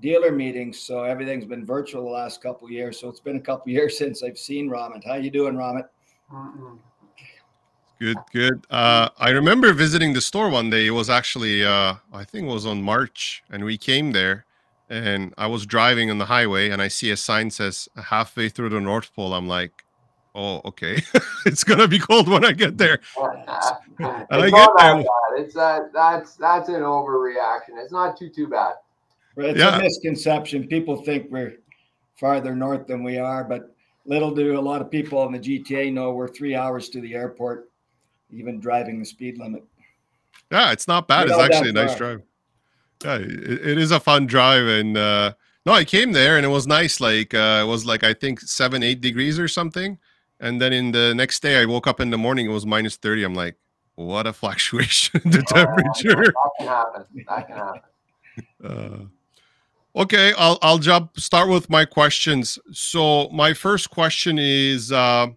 dealer 0.02 0.32
meetings. 0.32 0.80
So 0.80 1.04
everything's 1.04 1.46
been 1.46 1.66
virtual 1.66 2.04
the 2.04 2.10
last 2.10 2.42
couple 2.42 2.70
years. 2.70 3.00
So 3.00 3.08
it's 3.08 3.20
been 3.20 3.38
a 3.38 3.42
couple 3.42 3.72
years 3.72 3.98
since 4.00 4.24
I've 4.24 4.38
seen 4.38 4.70
Ramit. 4.70 5.06
How 5.06 5.16
you 5.16 5.32
doing, 5.32 5.56
Ramit? 5.56 5.88
Good, 8.00 8.18
good. 8.34 8.66
Uh, 8.72 9.10
I 9.20 9.30
remember 9.30 9.74
visiting 9.74 10.14
the 10.14 10.22
store 10.22 10.50
one 10.50 10.72
day. 10.72 10.88
It 10.88 10.92
was 10.92 11.10
actually, 11.10 11.64
uh, 11.64 11.96
I 12.12 12.24
think 12.24 12.48
it 12.48 12.52
was 12.52 12.66
on 12.66 12.82
March, 12.82 13.44
and 13.52 13.64
we 13.64 13.78
came 13.78 14.12
there, 14.12 14.46
and 14.90 15.36
I 15.38 15.46
was 15.46 15.68
driving 15.68 16.10
on 16.10 16.18
the 16.18 16.26
highway, 16.26 16.72
and 16.72 16.82
I 16.82 16.88
see 16.88 17.12
a 17.12 17.18
sign 17.18 17.52
says 17.52 17.88
halfway 17.96 18.50
through 18.50 18.70
the 18.70 18.82
North 18.82 19.14
Pole. 19.16 19.36
I'm 19.36 19.48
like, 19.48 19.86
oh, 20.34 20.62
okay, 20.66 21.04
it's 21.46 21.64
gonna 21.64 21.88
be 21.88 22.00
cold 22.00 22.28
when 22.28 22.44
I 22.44 22.54
get 22.54 22.76
there. 22.76 23.02
and 24.00 24.26
I 24.32 24.50
get 24.50 24.70
there. 24.80 25.04
It's 25.38 25.56
uh, 25.56 25.82
that's 25.94 26.36
that's 26.38 26.70
an 26.70 26.82
overreaction. 26.82 27.78
It's 27.78 27.92
not 27.92 28.18
too 28.18 28.30
too 28.30 28.48
bad. 28.48 28.74
It's 29.38 29.60
yeah. 29.60 29.78
a 29.78 29.82
misconception. 29.82 30.68
People 30.68 31.04
think 31.04 31.32
we're 31.32 31.58
farther 32.16 32.56
north 32.56 32.88
than 32.88 33.04
we 33.04 33.18
are, 33.18 33.44
but 33.44 33.76
little 34.06 34.34
do 34.34 34.58
a 34.58 34.62
lot 34.62 34.82
of 34.82 34.92
people 34.92 35.24
in 35.26 35.32
the 35.34 35.40
GTA 35.40 35.92
know 35.92 36.12
we're 36.12 36.28
three 36.28 36.56
hours 36.56 36.90
to 36.90 37.02
the 37.02 37.16
airport, 37.16 37.70
even 38.30 38.60
driving 38.60 39.00
the 39.00 39.06
speed 39.06 39.38
limit. 39.38 39.64
Yeah, 40.52 40.72
it's 40.72 40.88
not 40.88 41.08
bad. 41.08 41.28
We're 41.28 41.34
it's 41.34 41.38
not 41.38 41.52
actually 41.52 41.70
a 41.70 41.74
nice 41.74 41.96
drive. 41.96 42.22
Yeah, 43.04 43.16
it, 43.16 43.68
it 43.68 43.78
is 43.78 43.92
a 43.92 44.00
fun 44.00 44.28
drive, 44.28 44.68
and 44.68 44.98
uh, 44.98 45.34
no, 45.66 45.74
I 45.74 45.86
came 45.86 46.12
there 46.12 46.38
and 46.38 46.46
it 46.46 46.50
was 46.50 46.68
nice. 46.68 47.00
Like 47.00 47.34
uh, 47.34 47.62
it 47.64 47.68
was 47.68 47.86
like 47.86 48.04
I 48.04 48.14
think 48.14 48.42
seven, 48.42 48.84
eight 48.84 49.02
degrees 49.02 49.40
or 49.40 49.48
something, 49.48 49.98
and 50.40 50.62
then 50.62 50.74
in 50.74 50.92
the 50.92 51.14
next 51.16 51.42
day 51.42 51.62
I 51.62 51.66
woke 51.66 51.88
up 51.88 52.00
in 52.00 52.10
the 52.10 52.18
morning 52.18 52.46
it 52.46 52.54
was 52.54 52.66
minus 52.66 52.98
thirty. 52.98 53.24
I'm 53.24 53.34
like, 53.34 53.56
what 53.96 54.28
a 54.28 54.34
fluctuation 54.42 55.22
in 55.24 55.32
the 55.32 55.44
oh, 55.52 55.54
temperature. 55.54 56.34
That 56.34 56.52
can 56.58 56.68
happen. 56.68 57.06
That 57.28 57.48
can 57.48 57.58
happen. 57.58 57.82
Uh, 58.64 59.06
Okay, 59.94 60.34
I'll 60.38 60.58
I'll 60.62 60.78
jump 60.78 61.20
start 61.20 61.50
with 61.50 61.70
my 61.70 61.84
questions. 61.84 62.58
So 62.72 63.28
my 63.30 63.54
first 63.54 63.90
question 63.90 64.38
is 64.40 64.92
uh, 64.92 65.28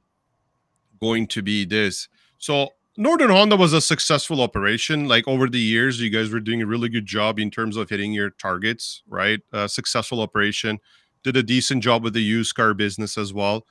going 1.00 1.26
to 1.28 1.42
be 1.42 1.64
this. 1.64 2.08
So 2.38 2.68
Northern 2.96 3.30
Honda 3.30 3.56
was 3.56 3.73
a 3.73 3.80
successful 3.80 4.40
operation. 4.40 5.08
Like 5.08 5.26
over 5.26 5.49
the 5.49 5.58
years, 5.58 6.00
you 6.00 6.08
guys 6.08 6.30
were 6.30 6.38
doing 6.38 6.62
a 6.62 6.66
really 6.66 6.88
good 6.88 7.06
job 7.06 7.40
in 7.40 7.50
terms 7.50 7.76
of 7.76 7.90
hitting 7.90 8.12
your 8.12 8.30
targets, 8.30 9.02
right? 9.08 9.40
Successful 9.66 10.20
operation. 10.20 10.78
Did 11.25 11.37
a 11.37 11.42
decent 11.42 11.82
job 11.82 12.04
with 12.04 12.14
the 12.14 12.23
used 12.23 12.54
car 12.54 12.75
business 12.75 13.18
as 13.18 13.32
well. 13.34 13.66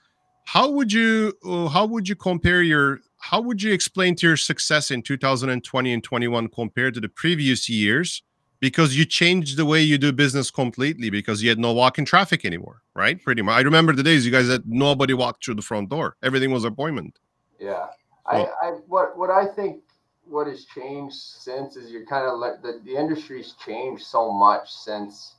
How 0.46 0.70
would 0.70 0.92
you 0.92 1.34
uh, 1.46 1.68
how 1.68 1.86
would 1.86 2.10
you 2.10 2.18
compare 2.18 2.62
your 2.62 3.00
how 3.22 3.40
would 3.40 3.62
you 3.62 3.72
explain 3.72 4.16
to 4.18 4.28
your 4.28 4.38
success 4.38 4.92
in 4.92 5.02
2020 5.02 5.94
and 5.94 6.04
21 6.04 6.50
compared 6.50 6.94
to 6.96 7.00
the 7.00 7.08
previous 7.08 7.70
years? 7.70 8.22
Because 8.64 8.96
you 8.96 9.04
changed 9.04 9.58
the 9.58 9.66
way 9.66 9.82
you 9.82 9.98
do 9.98 10.14
business 10.14 10.50
completely 10.50 11.10
because 11.10 11.44
you 11.44 11.50
had 11.50 11.60
no 11.60 11.74
walk-in 11.74 12.06
traffic 12.06 12.46
anymore, 12.46 12.82
right? 12.94 13.22
Pretty 13.22 13.42
much. 13.42 13.56
I 13.56 13.60
remember 13.60 13.92
the 13.92 14.04
days 14.04 14.26
you 14.26 14.32
guys 14.32 14.48
had 14.48 14.64
nobody 14.66 15.14
walked 15.14 15.44
through 15.44 15.56
the 15.56 15.62
front 15.62 15.90
door. 15.90 16.16
Everything 16.24 16.50
was 16.50 16.64
appointment. 16.64 17.20
Yeah. 17.60 17.88
I, 18.26 18.48
I 18.62 18.70
what 18.88 19.18
what 19.18 19.30
I 19.30 19.48
think 19.54 19.82
what 20.26 20.48
has 20.48 20.64
changed 20.64 21.14
since 21.14 21.76
is 21.76 21.92
you're 21.92 22.06
kind 22.06 22.26
of 22.26 22.40
like 22.40 22.62
the, 22.62 22.80
the 22.86 22.96
industry's 22.96 23.54
changed 23.66 24.04
so 24.04 24.32
much 24.32 24.72
since 24.72 25.36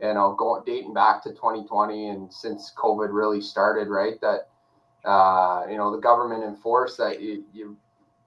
you 0.00 0.12
know 0.12 0.34
going 0.36 0.64
dating 0.66 0.94
back 0.94 1.22
to 1.22 1.30
2020 1.30 2.08
and 2.08 2.32
since 2.32 2.72
COVID 2.76 3.10
really 3.12 3.40
started, 3.40 3.86
right? 3.86 4.20
That 4.20 4.48
uh, 5.08 5.66
you 5.70 5.76
know 5.76 5.92
the 5.92 6.02
government 6.02 6.42
enforced 6.42 6.98
that 6.98 7.22
you, 7.22 7.44
you 7.52 7.76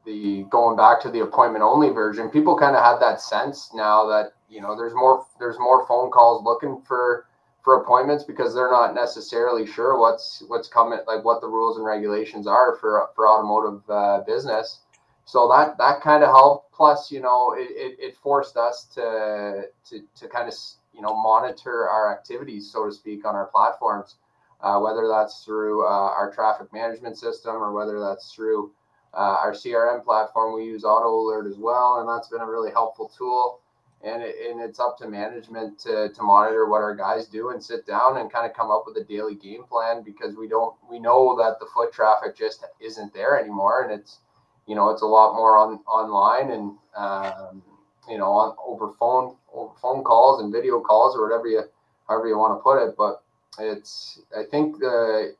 the 0.07 0.43
going 0.49 0.77
back 0.77 1.01
to 1.01 1.11
the 1.11 1.19
appointment 1.19 1.63
only 1.63 1.89
version, 1.89 2.29
people 2.29 2.57
kind 2.57 2.75
of 2.75 2.83
had 2.83 2.97
that 2.99 3.21
sense 3.21 3.71
now 3.73 4.07
that 4.07 4.31
you 4.49 4.61
know 4.61 4.75
there's 4.75 4.93
more 4.95 5.25
there's 5.37 5.59
more 5.59 5.85
phone 5.85 6.09
calls 6.09 6.43
looking 6.43 6.81
for 6.87 7.27
for 7.63 7.81
appointments 7.81 8.23
because 8.23 8.55
they're 8.55 8.71
not 8.71 8.95
necessarily 8.95 9.67
sure 9.67 9.99
what's 9.99 10.41
what's 10.47 10.69
coming 10.69 10.99
like 11.05 11.25
what 11.25 11.41
the 11.41 11.47
rules 11.47 11.75
and 11.77 11.85
regulations 11.85 12.47
are 12.47 12.77
for 12.77 13.09
for 13.15 13.27
automotive 13.27 13.83
uh, 13.89 14.21
business. 14.25 14.79
So 15.25 15.49
that 15.49 15.77
that 15.77 16.01
kind 16.01 16.23
of 16.23 16.29
helped. 16.29 16.71
Plus 16.73 17.11
you 17.11 17.19
know 17.19 17.53
it, 17.57 17.69
it, 17.71 17.99
it, 17.99 18.15
forced 18.15 18.55
us 18.55 18.85
to 18.95 19.63
to 19.89 19.99
to 20.15 20.27
kind 20.29 20.47
of 20.47 20.55
you 20.93 21.01
know 21.01 21.13
monitor 21.21 21.89
our 21.89 22.13
activities, 22.13 22.71
so 22.71 22.85
to 22.85 22.91
speak, 22.93 23.25
on 23.25 23.35
our 23.35 23.47
platforms, 23.47 24.15
uh, 24.61 24.79
whether 24.79 25.05
that's 25.07 25.43
through 25.43 25.85
uh, 25.85 25.89
our 26.17 26.31
traffic 26.33 26.71
management 26.71 27.17
system 27.17 27.55
or 27.55 27.73
whether 27.73 27.99
that's 27.99 28.31
through 28.33 28.71
uh, 29.13 29.37
our 29.41 29.53
CRM 29.53 30.03
platform. 30.03 30.55
We 30.55 30.65
use 30.65 30.83
AutoAlert 30.83 31.49
as 31.49 31.57
well, 31.57 31.99
and 31.99 32.09
that's 32.09 32.27
been 32.29 32.41
a 32.41 32.49
really 32.49 32.71
helpful 32.71 33.11
tool. 33.17 33.61
And, 34.03 34.21
it, 34.21 34.35
and 34.47 34.61
it's 34.61 34.79
up 34.79 34.95
to 34.99 35.07
management 35.07 35.79
to, 35.79 36.09
to 36.09 36.23
monitor 36.23 36.67
what 36.67 36.83
our 36.83 36.95
guys 36.95 37.25
do 37.25 37.49
and 37.49 37.61
sit 37.63 37.87
down 37.87 38.17
and 38.17 38.31
kind 38.31 38.45
of 38.45 38.55
come 38.55 38.69
up 38.69 38.83
with 38.85 38.95
a 38.97 39.03
daily 39.03 39.33
game 39.33 39.63
plan 39.63 40.03
because 40.03 40.35
we 40.35 40.47
don't 40.47 40.75
we 40.87 40.99
know 40.99 41.35
that 41.37 41.59
the 41.59 41.65
foot 41.73 41.91
traffic 41.91 42.37
just 42.37 42.63
isn't 42.79 43.11
there 43.15 43.39
anymore 43.39 43.81
and 43.81 43.99
it's 43.99 44.19
you 44.67 44.75
know 44.75 44.89
it's 44.91 45.01
a 45.01 45.05
lot 45.05 45.33
more 45.33 45.57
on 45.57 45.79
online 45.87 46.51
and 46.51 46.77
um, 46.95 47.63
you 48.07 48.19
know 48.19 48.31
on 48.31 48.55
over 48.63 48.93
phone 48.99 49.35
over 49.51 49.73
phone 49.81 50.03
calls 50.03 50.41
and 50.41 50.53
video 50.53 50.79
calls 50.79 51.15
or 51.17 51.27
whatever 51.27 51.47
you 51.47 51.63
however 52.07 52.27
you 52.27 52.37
want 52.37 52.57
to 52.57 52.61
put 52.61 52.83
it 52.83 52.95
but 52.97 53.23
it's 53.59 54.21
i 54.37 54.43
think 54.43 54.77
the 54.79 55.35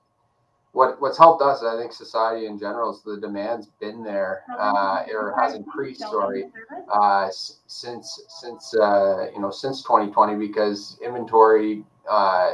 what 0.78 1.02
what's 1.02 1.18
helped 1.18 1.42
us 1.42 1.64
i 1.64 1.76
think 1.76 1.92
society 1.92 2.46
in 2.46 2.58
general 2.60 2.92
is 2.94 3.02
the 3.02 3.18
demand's 3.18 3.68
been 3.80 4.04
there 4.04 4.44
uh, 4.60 5.04
or 5.12 5.36
has 5.40 5.56
increased 5.56 6.02
sorry 6.02 6.46
uh, 6.94 7.28
since 7.66 8.22
since 8.42 8.76
uh, 8.76 9.28
you 9.34 9.42
know 9.42 9.50
since 9.50 9.82
2020 9.82 10.36
because 10.36 11.00
inventory 11.04 11.84
uh, 12.10 12.52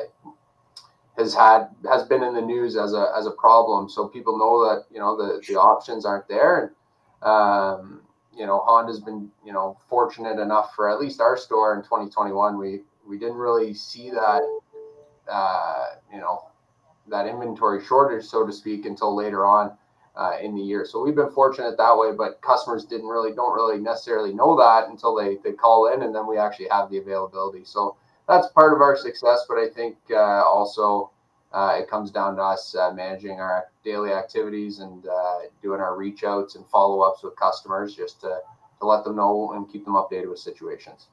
has 1.17 1.33
had 1.33 1.67
has 1.89 2.03
been 2.03 2.23
in 2.23 2.33
the 2.33 2.41
news 2.41 2.75
as 2.75 2.93
a 2.93 3.11
as 3.17 3.27
a 3.27 3.31
problem. 3.31 3.89
So 3.89 4.07
people 4.07 4.37
know 4.37 4.63
that 4.67 4.85
you 4.91 4.99
know 4.99 5.15
the 5.15 5.41
the 5.47 5.59
options 5.59 6.05
aren't 6.05 6.27
there. 6.27 6.73
And 7.21 7.29
um, 7.29 8.01
you 8.35 8.45
know 8.45 8.61
Honda's 8.65 8.99
been 8.99 9.29
you 9.45 9.53
know 9.53 9.77
fortunate 9.89 10.39
enough 10.39 10.73
for 10.75 10.89
at 10.89 10.99
least 10.99 11.21
our 11.21 11.37
store 11.37 11.75
in 11.75 11.83
2021. 11.83 12.57
We 12.57 12.81
we 13.07 13.19
didn't 13.19 13.37
really 13.37 13.73
see 13.73 14.09
that 14.09 14.41
uh, 15.29 15.85
you 16.11 16.19
know 16.19 16.47
that 17.07 17.27
inventory 17.27 17.83
shortage, 17.83 18.25
so 18.25 18.45
to 18.45 18.53
speak, 18.53 18.85
until 18.85 19.15
later 19.15 19.45
on 19.45 19.77
uh, 20.15 20.33
in 20.41 20.55
the 20.55 20.61
year. 20.61 20.85
So 20.85 21.03
we've 21.03 21.15
been 21.15 21.31
fortunate 21.31 21.77
that 21.77 21.97
way, 21.97 22.11
but 22.11 22.41
customers 22.41 22.85
didn't 22.85 23.07
really 23.07 23.33
don't 23.33 23.55
really 23.55 23.79
necessarily 23.79 24.33
know 24.33 24.55
that 24.57 24.89
until 24.89 25.15
they 25.15 25.37
they 25.43 25.53
call 25.53 25.93
in, 25.93 26.03
and 26.03 26.13
then 26.13 26.27
we 26.27 26.37
actually 26.37 26.69
have 26.69 26.89
the 26.89 26.97
availability. 26.97 27.63
So 27.65 27.97
that's 28.27 28.47
part 28.49 28.73
of 28.73 28.81
our 28.81 28.95
success. 28.95 29.45
But 29.47 29.57
I 29.57 29.69
think 29.69 29.97
uh, 30.11 30.43
also 30.43 31.11
uh, 31.53 31.77
it 31.79 31.89
comes 31.89 32.11
down 32.11 32.35
to 32.37 32.41
us 32.41 32.75
uh, 32.75 32.91
managing 32.93 33.39
our 33.39 33.65
daily 33.83 34.11
activities 34.11 34.79
and 34.79 35.05
uh, 35.05 35.39
doing 35.61 35.79
our 35.79 35.95
reach 35.95 36.23
outs 36.23 36.55
and 36.55 36.65
follow 36.67 37.01
ups 37.01 37.23
with 37.23 37.35
customers 37.35 37.95
just 37.95 38.21
to, 38.21 38.39
to 38.79 38.85
let 38.87 39.03
them 39.03 39.15
know 39.15 39.53
and 39.53 39.71
keep 39.71 39.85
them 39.85 39.93
updated 39.93 40.29
with 40.29 40.39
situations. 40.39 41.07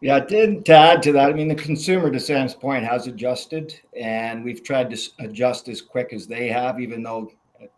Yeah, 0.00 0.20
to, 0.20 0.72
add 0.72 1.02
to 1.02 1.12
that, 1.12 1.30
I 1.30 1.32
mean, 1.32 1.48
the 1.48 1.56
consumer, 1.56 2.10
to 2.10 2.20
Sam's 2.20 2.54
point, 2.54 2.84
has 2.84 3.08
adjusted, 3.08 3.80
and 3.98 4.44
we've 4.44 4.62
tried 4.62 4.90
to 4.90 5.10
adjust 5.18 5.68
as 5.68 5.82
quick 5.82 6.12
as 6.12 6.28
they 6.28 6.46
have, 6.48 6.80
even 6.80 7.02
though 7.02 7.32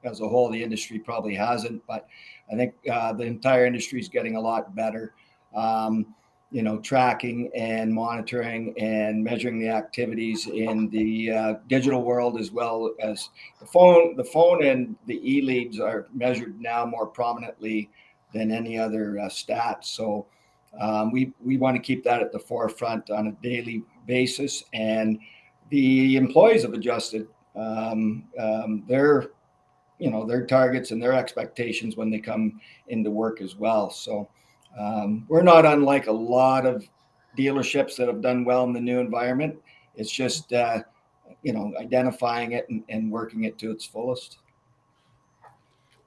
as 0.04 0.20
a 0.20 0.28
whole 0.28 0.50
the 0.50 0.62
industry 0.62 0.98
probably 0.98 1.34
hasn't. 1.34 1.82
But 1.86 2.06
I 2.52 2.56
think 2.56 2.74
uh, 2.90 3.14
the 3.14 3.24
entire 3.24 3.64
industry 3.64 4.00
is 4.00 4.08
getting 4.08 4.36
a 4.36 4.40
lot 4.40 4.74
better. 4.74 5.14
Um, 5.54 6.14
you 6.52 6.62
know, 6.62 6.78
tracking 6.78 7.50
and 7.54 7.94
monitoring 7.94 8.74
and 8.76 9.22
measuring 9.22 9.60
the 9.60 9.68
activities 9.68 10.48
in 10.48 10.90
the 10.90 11.30
uh, 11.30 11.54
digital 11.68 12.02
world 12.02 12.40
as 12.40 12.50
well 12.50 12.92
as 13.00 13.28
the 13.60 13.66
phone. 13.66 14.16
The 14.16 14.24
phone 14.24 14.64
and 14.64 14.96
the 15.06 15.20
e 15.24 15.42
leads 15.42 15.78
are 15.78 16.08
measured 16.12 16.60
now 16.60 16.84
more 16.84 17.06
prominently 17.06 17.88
than 18.34 18.50
any 18.50 18.76
other 18.76 19.20
uh, 19.20 19.28
stats. 19.28 19.84
So 19.84 20.26
um, 20.78 21.10
we 21.10 21.32
we 21.42 21.56
want 21.56 21.76
to 21.76 21.82
keep 21.82 22.04
that 22.04 22.22
at 22.22 22.32
the 22.32 22.38
forefront 22.38 23.10
on 23.10 23.28
a 23.28 23.32
daily 23.42 23.82
basis. 24.06 24.64
And 24.72 25.18
the 25.70 26.16
employees 26.16 26.62
have 26.62 26.74
adjusted 26.74 27.28
um, 27.56 28.24
um, 28.38 28.84
their 28.86 29.30
you 29.98 30.10
know 30.10 30.26
their 30.26 30.46
targets 30.46 30.90
and 30.90 31.02
their 31.02 31.12
expectations 31.12 31.96
when 31.96 32.10
they 32.10 32.18
come 32.18 32.60
into 32.88 33.10
work 33.10 33.40
as 33.40 33.56
well. 33.56 33.90
So 33.90 34.28
um, 34.78 35.26
we're 35.28 35.42
not 35.42 35.66
unlike 35.66 36.06
a 36.06 36.12
lot 36.12 36.66
of 36.66 36.88
dealerships 37.36 37.96
that 37.96 38.08
have 38.08 38.20
done 38.20 38.44
well 38.44 38.64
in 38.64 38.72
the 38.72 38.80
new 38.80 38.98
environment. 38.98 39.56
It's 39.94 40.10
just, 40.10 40.52
uh, 40.52 40.82
you 41.42 41.52
know, 41.52 41.72
identifying 41.78 42.52
it 42.52 42.68
and, 42.68 42.82
and, 42.88 43.10
working 43.10 43.44
it 43.44 43.58
to 43.58 43.70
its 43.70 43.84
fullest. 43.84 44.38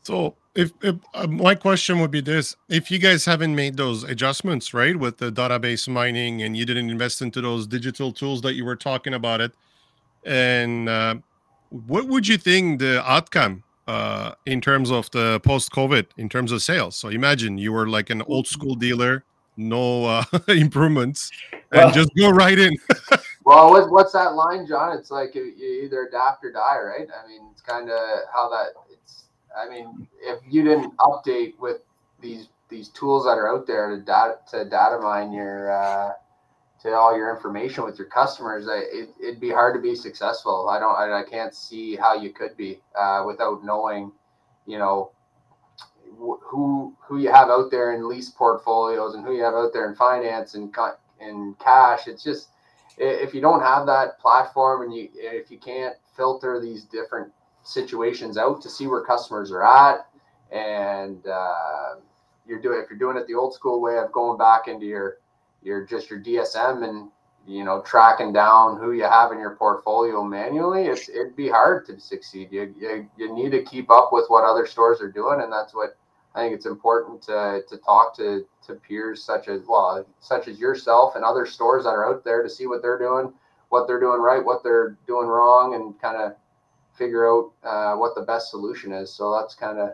So, 0.03 0.35
if, 0.55 0.71
if 0.81 0.95
uh, 1.13 1.27
my 1.27 1.55
question 1.55 1.99
would 1.99 2.11
be 2.11 2.21
this: 2.21 2.55
If 2.69 2.91
you 2.91 2.99
guys 2.99 3.25
haven't 3.25 3.55
made 3.55 3.77
those 3.77 4.03
adjustments, 4.03 4.73
right, 4.73 4.95
with 4.95 5.17
the 5.17 5.31
database 5.31 5.87
mining, 5.87 6.41
and 6.41 6.55
you 6.55 6.65
didn't 6.65 6.89
invest 6.89 7.21
into 7.21 7.41
those 7.41 7.67
digital 7.67 8.11
tools 8.11 8.41
that 8.41 8.53
you 8.53 8.65
were 8.65 8.75
talking 8.75 9.13
about 9.13 9.41
it, 9.41 9.53
and 10.25 10.89
uh, 10.89 11.15
what 11.69 12.07
would 12.07 12.27
you 12.27 12.37
think 12.37 12.79
the 12.79 13.03
outcome 13.09 13.63
uh, 13.87 14.33
in 14.45 14.61
terms 14.61 14.91
of 14.91 15.09
the 15.11 15.39
post 15.41 15.71
COVID, 15.71 16.07
in 16.17 16.29
terms 16.29 16.51
of 16.51 16.61
sales. 16.61 16.95
So 16.95 17.09
imagine 17.09 17.57
you 17.57 17.73
were 17.73 17.87
like 17.87 18.09
an 18.09 18.21
old 18.23 18.47
school 18.47 18.75
dealer, 18.75 19.23
no 19.57 20.05
uh, 20.05 20.23
improvements, 20.47 21.31
and 21.51 21.61
well, 21.71 21.91
just 21.91 22.11
go 22.17 22.29
right 22.29 22.57
in. 22.57 22.75
well, 23.45 23.89
what's 23.91 24.13
that 24.13 24.35
line, 24.35 24.65
John? 24.67 24.97
It's 24.97 25.11
like 25.11 25.35
you 25.35 25.53
either 25.83 26.07
adapt 26.07 26.43
or 26.45 26.51
die, 26.51 26.79
right? 26.79 27.07
I 27.23 27.27
mean, 27.27 27.41
it's 27.51 27.61
kind 27.61 27.89
of 27.89 27.99
how 28.33 28.49
that. 28.49 28.73
I 29.57 29.69
mean, 29.69 30.07
if 30.21 30.39
you 30.47 30.63
didn't 30.63 30.95
update 30.97 31.59
with 31.59 31.81
these 32.21 32.47
these 32.69 32.89
tools 32.89 33.25
that 33.25 33.37
are 33.37 33.53
out 33.53 33.67
there 33.67 33.89
to 33.89 33.97
data 33.97 34.37
to 34.51 34.65
data 34.65 34.99
mine 35.01 35.31
your 35.31 35.71
uh, 35.71 36.13
to 36.83 36.93
all 36.93 37.15
your 37.15 37.33
information 37.33 37.85
with 37.85 37.97
your 37.97 38.07
customers, 38.07 38.67
I, 38.67 38.83
it, 38.91 39.09
would 39.21 39.39
be 39.39 39.49
hard 39.49 39.75
to 39.75 39.81
be 39.81 39.95
successful. 39.95 40.67
I 40.69 40.79
don't, 40.79 40.95
I, 40.95 41.21
I 41.21 41.23
can't 41.23 41.55
see 41.55 41.95
how 41.95 42.13
you 42.13 42.31
could 42.31 42.57
be 42.57 42.81
uh, 42.99 43.23
without 43.25 43.63
knowing, 43.63 44.11
you 44.65 44.77
know, 44.77 45.11
who 46.17 46.95
who 46.99 47.19
you 47.19 47.31
have 47.31 47.49
out 47.49 47.71
there 47.71 47.93
in 47.93 48.07
lease 48.07 48.29
portfolios 48.29 49.15
and 49.15 49.25
who 49.25 49.33
you 49.33 49.43
have 49.43 49.53
out 49.53 49.73
there 49.73 49.89
in 49.89 49.95
finance 49.95 50.55
and 50.55 50.73
in 51.19 51.55
cash. 51.59 52.07
It's 52.07 52.23
just 52.23 52.49
if 52.97 53.33
you 53.33 53.41
don't 53.41 53.61
have 53.61 53.85
that 53.87 54.19
platform 54.19 54.83
and 54.83 54.93
you 54.93 55.09
if 55.15 55.49
you 55.49 55.57
can't 55.57 55.95
filter 56.15 56.59
these 56.59 56.83
different 56.83 57.31
situations 57.63 58.37
out 58.37 58.61
to 58.61 58.69
see 58.69 58.87
where 58.87 59.01
customers 59.01 59.51
are 59.51 59.63
at 59.63 60.07
and 60.51 61.25
uh, 61.27 61.95
you're 62.45 62.61
doing 62.61 62.79
if 62.83 62.89
you're 62.89 62.99
doing 62.99 63.17
it 63.17 63.25
the 63.27 63.33
old 63.33 63.53
school 63.53 63.81
way 63.81 63.97
of 63.97 64.11
going 64.11 64.37
back 64.37 64.67
into 64.67 64.85
your 64.85 65.17
you're 65.63 65.85
just 65.85 66.09
your 66.09 66.19
DSM 66.19 66.87
and 66.87 67.09
you 67.47 67.63
know 67.63 67.81
tracking 67.81 68.31
down 68.31 68.77
who 68.77 68.91
you 68.91 69.03
have 69.03 69.31
in 69.31 69.39
your 69.39 69.55
portfolio 69.55 70.23
manually, 70.23 70.85
it's 70.85 71.09
it'd 71.09 71.35
be 71.35 71.49
hard 71.49 71.85
to 71.87 71.99
succeed. 71.99 72.49
You, 72.51 72.73
you 72.79 73.09
you 73.17 73.33
need 73.33 73.51
to 73.51 73.63
keep 73.63 73.89
up 73.89 74.09
with 74.11 74.25
what 74.27 74.43
other 74.43 74.65
stores 74.65 75.01
are 75.01 75.11
doing, 75.11 75.41
and 75.41 75.51
that's 75.51 75.73
what 75.73 75.97
I 76.35 76.41
think 76.41 76.53
it's 76.53 76.65
important 76.65 77.21
to 77.23 77.61
to 77.67 77.77
talk 77.77 78.15
to 78.17 78.45
to 78.67 78.75
peers 78.75 79.23
such 79.23 79.47
as 79.47 79.61
well 79.67 80.05
such 80.19 80.47
as 80.47 80.59
yourself 80.59 81.15
and 81.15 81.23
other 81.23 81.45
stores 81.45 81.83
that 81.83 81.91
are 81.91 82.13
out 82.13 82.23
there 82.23 82.43
to 82.43 82.49
see 82.49 82.67
what 82.67 82.81
they're 82.81 82.99
doing, 82.99 83.33
what 83.69 83.87
they're 83.87 83.99
doing 83.99 84.21
right, 84.21 84.43
what 84.43 84.63
they're 84.63 84.97
doing 85.07 85.27
wrong, 85.27 85.75
and 85.75 85.99
kind 86.01 86.17
of 86.17 86.35
figure 86.93 87.27
out 87.29 87.51
uh, 87.63 87.95
what 87.95 88.15
the 88.15 88.21
best 88.21 88.49
solution 88.51 88.91
is. 88.91 89.13
So 89.13 89.33
that's 89.39 89.55
kind 89.55 89.79
of 89.79 89.91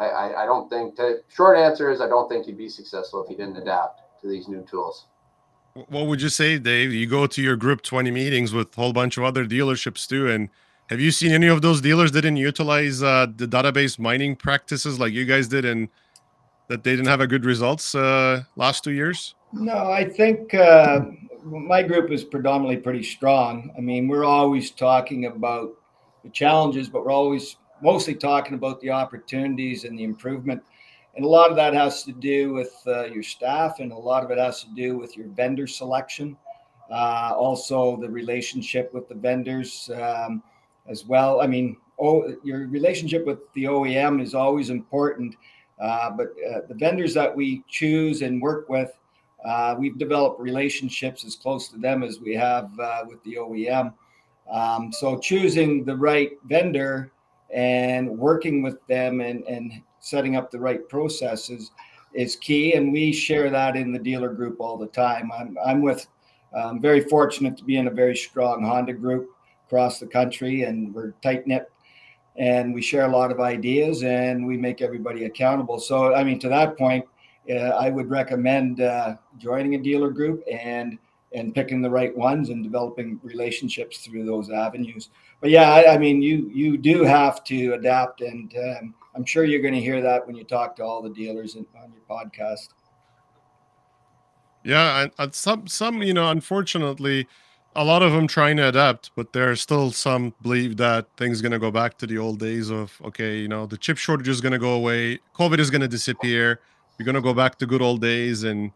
I, 0.00 0.06
I, 0.06 0.42
I 0.42 0.46
don't 0.46 0.68
think 0.68 0.96
the 0.96 1.22
short 1.28 1.58
answer 1.58 1.90
is 1.90 2.00
I 2.00 2.08
don't 2.08 2.28
think 2.28 2.46
you'd 2.46 2.58
be 2.58 2.68
successful 2.68 3.22
if 3.22 3.30
you 3.30 3.36
didn't 3.36 3.58
adapt 3.58 4.00
to 4.22 4.28
these 4.28 4.48
new 4.48 4.62
tools. 4.62 5.06
What 5.74 6.06
would 6.06 6.20
you 6.20 6.30
say, 6.30 6.58
Dave? 6.58 6.92
You 6.92 7.06
go 7.06 7.26
to 7.26 7.42
your 7.42 7.54
group 7.54 7.82
20 7.82 8.10
meetings 8.10 8.52
with 8.52 8.76
a 8.76 8.80
whole 8.80 8.92
bunch 8.92 9.18
of 9.18 9.24
other 9.24 9.44
dealerships 9.44 10.08
too. 10.08 10.28
And 10.28 10.48
have 10.88 11.00
you 11.00 11.10
seen 11.10 11.32
any 11.32 11.46
of 11.46 11.62
those 11.62 11.80
dealers 11.80 12.10
that 12.12 12.22
didn't 12.22 12.38
utilize 12.38 13.02
uh, 13.02 13.26
the 13.36 13.46
database 13.46 13.98
mining 13.98 14.34
practices 14.34 14.98
like 14.98 15.12
you 15.12 15.24
guys 15.24 15.46
did 15.46 15.64
and 15.64 15.88
that 16.68 16.82
they 16.82 16.92
didn't 16.92 17.06
have 17.06 17.20
a 17.20 17.26
good 17.26 17.44
results 17.44 17.94
uh, 17.94 18.42
last 18.56 18.82
two 18.82 18.92
years? 18.92 19.34
No, 19.52 19.90
I 19.90 20.08
think 20.08 20.54
uh, 20.54 21.00
my 21.44 21.82
group 21.82 22.10
is 22.10 22.24
predominantly 22.24 22.78
pretty 22.78 23.02
strong. 23.02 23.72
I 23.76 23.80
mean, 23.80 24.08
we're 24.08 24.24
always 24.24 24.70
talking 24.70 25.26
about 25.26 25.72
the 26.24 26.30
challenges, 26.30 26.88
but 26.88 27.04
we're 27.04 27.12
always 27.12 27.56
mostly 27.82 28.14
talking 28.14 28.54
about 28.54 28.80
the 28.80 28.90
opportunities 28.90 29.84
and 29.84 29.98
the 29.98 30.04
improvement 30.04 30.62
and 31.16 31.24
a 31.24 31.28
lot 31.28 31.50
of 31.50 31.56
that 31.56 31.74
has 31.74 32.02
to 32.04 32.12
do 32.12 32.52
with 32.52 32.80
uh, 32.86 33.04
your 33.04 33.22
staff, 33.22 33.80
and 33.80 33.92
a 33.92 33.96
lot 33.96 34.24
of 34.24 34.30
it 34.30 34.38
has 34.38 34.62
to 34.62 34.70
do 34.74 34.96
with 34.96 35.16
your 35.16 35.26
vendor 35.28 35.66
selection. 35.66 36.36
Uh, 36.90 37.32
also, 37.36 37.96
the 38.00 38.08
relationship 38.08 38.92
with 38.94 39.08
the 39.08 39.14
vendors 39.14 39.90
um, 39.94 40.42
as 40.88 41.04
well. 41.04 41.40
I 41.40 41.46
mean, 41.46 41.76
oh, 42.00 42.34
your 42.44 42.66
relationship 42.68 43.26
with 43.26 43.38
the 43.54 43.64
OEM 43.64 44.22
is 44.22 44.34
always 44.34 44.70
important, 44.70 45.34
uh, 45.80 46.10
but 46.10 46.28
uh, 46.48 46.60
the 46.68 46.74
vendors 46.74 47.14
that 47.14 47.34
we 47.34 47.64
choose 47.68 48.22
and 48.22 48.40
work 48.40 48.68
with, 48.68 48.92
uh, 49.44 49.74
we've 49.78 49.98
developed 49.98 50.40
relationships 50.40 51.24
as 51.24 51.34
close 51.34 51.68
to 51.68 51.78
them 51.78 52.02
as 52.02 52.20
we 52.20 52.34
have 52.34 52.70
uh, 52.78 53.04
with 53.06 53.22
the 53.24 53.34
OEM. 53.34 53.92
Um, 54.50 54.92
so, 54.92 55.18
choosing 55.18 55.84
the 55.84 55.96
right 55.96 56.32
vendor 56.44 57.12
and 57.54 58.10
working 58.18 58.62
with 58.62 58.84
them 58.86 59.20
and, 59.20 59.44
and 59.44 59.72
setting 60.00 60.36
up 60.36 60.50
the 60.50 60.60
right 60.60 60.88
processes 60.88 61.70
is 62.14 62.36
key. 62.36 62.74
And 62.74 62.92
we 62.92 63.12
share 63.12 63.50
that 63.50 63.76
in 63.76 63.92
the 63.92 63.98
dealer 63.98 64.32
group 64.32 64.60
all 64.60 64.76
the 64.76 64.88
time. 64.88 65.30
I'm, 65.32 65.56
I'm 65.64 65.82
with 65.82 66.06
I'm 66.56 66.80
very 66.80 67.02
fortunate 67.02 67.56
to 67.58 67.64
be 67.64 67.76
in 67.76 67.86
a 67.86 67.90
very 67.90 68.16
strong 68.16 68.64
Honda 68.64 68.92
group 68.92 69.30
across 69.66 70.00
the 70.00 70.06
country, 70.06 70.64
and 70.64 70.92
we're 70.92 71.12
tight 71.22 71.46
knit, 71.46 71.70
and 72.36 72.74
we 72.74 72.82
share 72.82 73.04
a 73.04 73.08
lot 73.16 73.30
of 73.30 73.40
ideas, 73.40 74.02
and 74.02 74.46
we 74.46 74.56
make 74.56 74.82
everybody 74.82 75.24
accountable. 75.24 75.78
So, 75.78 76.14
I 76.14 76.24
mean, 76.24 76.38
to 76.40 76.48
that 76.48 76.76
point, 76.76 77.04
uh, 77.48 77.54
I 77.54 77.90
would 77.90 78.10
recommend 78.10 78.80
uh, 78.80 79.16
joining 79.38 79.74
a 79.74 79.78
dealer 79.78 80.10
group 80.10 80.42
and 80.50 80.98
and 81.32 81.54
picking 81.54 81.80
the 81.80 81.90
right 81.90 82.16
ones 82.16 82.48
and 82.48 82.64
developing 82.64 83.20
relationships 83.22 83.98
through 83.98 84.24
those 84.24 84.50
avenues. 84.50 85.10
But 85.40 85.50
yeah, 85.50 85.72
I, 85.72 85.94
I 85.94 85.98
mean, 85.98 86.20
you 86.22 86.50
you 86.52 86.76
do 86.76 87.04
have 87.04 87.44
to 87.44 87.72
adapt, 87.74 88.20
and 88.20 88.52
um, 88.56 88.94
I'm 89.14 89.24
sure 89.24 89.44
you're 89.44 89.62
going 89.62 89.74
to 89.74 89.80
hear 89.80 90.02
that 90.02 90.26
when 90.26 90.36
you 90.36 90.44
talk 90.44 90.76
to 90.76 90.84
all 90.84 91.02
the 91.02 91.10
dealers 91.10 91.54
in, 91.54 91.66
on 91.82 91.92
your 91.92 92.02
podcast. 92.08 92.68
Yeah, 94.64 95.02
and, 95.02 95.12
and 95.18 95.34
some 95.34 95.66
some 95.66 96.02
you 96.02 96.12
know, 96.12 96.30
unfortunately, 96.30 97.26
a 97.76 97.84
lot 97.84 98.02
of 98.02 98.12
them 98.12 98.26
trying 98.26 98.56
to 98.56 98.68
adapt, 98.68 99.10
but 99.14 99.32
there 99.32 99.50
are 99.50 99.56
still 99.56 99.92
some 99.92 100.34
believe 100.42 100.76
that 100.78 101.06
things 101.16 101.40
going 101.40 101.52
to 101.52 101.58
go 101.58 101.70
back 101.70 101.96
to 101.98 102.06
the 102.06 102.18
old 102.18 102.38
days 102.38 102.70
of 102.70 103.00
okay, 103.04 103.38
you 103.38 103.48
know, 103.48 103.66
the 103.66 103.78
chip 103.78 103.96
shortage 103.96 104.28
is 104.28 104.40
going 104.40 104.52
to 104.52 104.58
go 104.58 104.74
away, 104.74 105.20
COVID 105.34 105.58
is 105.58 105.70
going 105.70 105.80
to 105.80 105.88
disappear, 105.88 106.60
you're 106.98 107.04
going 107.04 107.14
to 107.14 107.22
go 107.22 107.32
back 107.32 107.56
to 107.58 107.66
good 107.66 107.80
old 107.80 108.00
days, 108.00 108.42
and 108.42 108.72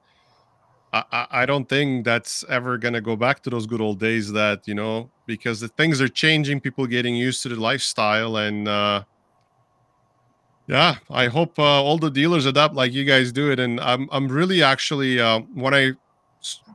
I, 1.11 1.27
I 1.31 1.47
don't 1.47 1.69
think 1.69 2.05
that's 2.05 2.45
ever 2.49 2.79
going 2.79 2.95
to 2.95 3.01
go 3.01 3.17
back 3.17 3.43
to 3.43 3.51
those 3.51 3.67
good 3.67 3.81
old 3.81 3.99
days. 3.99 4.33
That 4.33 4.67
you 4.67 4.75
know, 4.75 5.11
because 5.27 5.61
the 5.61 5.69
things 5.69 6.01
are 6.01 6.09
changing, 6.09 6.61
people 6.61 6.87
getting 6.87 7.17
used 7.17 7.43
to 7.43 7.49
the 7.49 7.61
lifestyle, 7.61 8.37
and 8.37 8.69
uh, 8.69 9.05
yeah, 10.67 10.97
I 11.11 11.27
hope 11.27 11.59
uh, 11.59 11.83
all 11.83 11.99
the 11.99 12.11
dealers 12.11 12.47
adapt 12.47 12.75
like 12.75 12.93
you 12.93 13.05
guys 13.05 13.33
do 13.33 13.51
it. 13.51 13.59
And 13.59 13.81
I'm 13.81 14.09
I'm 14.13 14.29
really 14.29 14.63
actually 14.63 15.21
uh, 15.21 15.41
when 15.55 15.75
I 15.75 15.93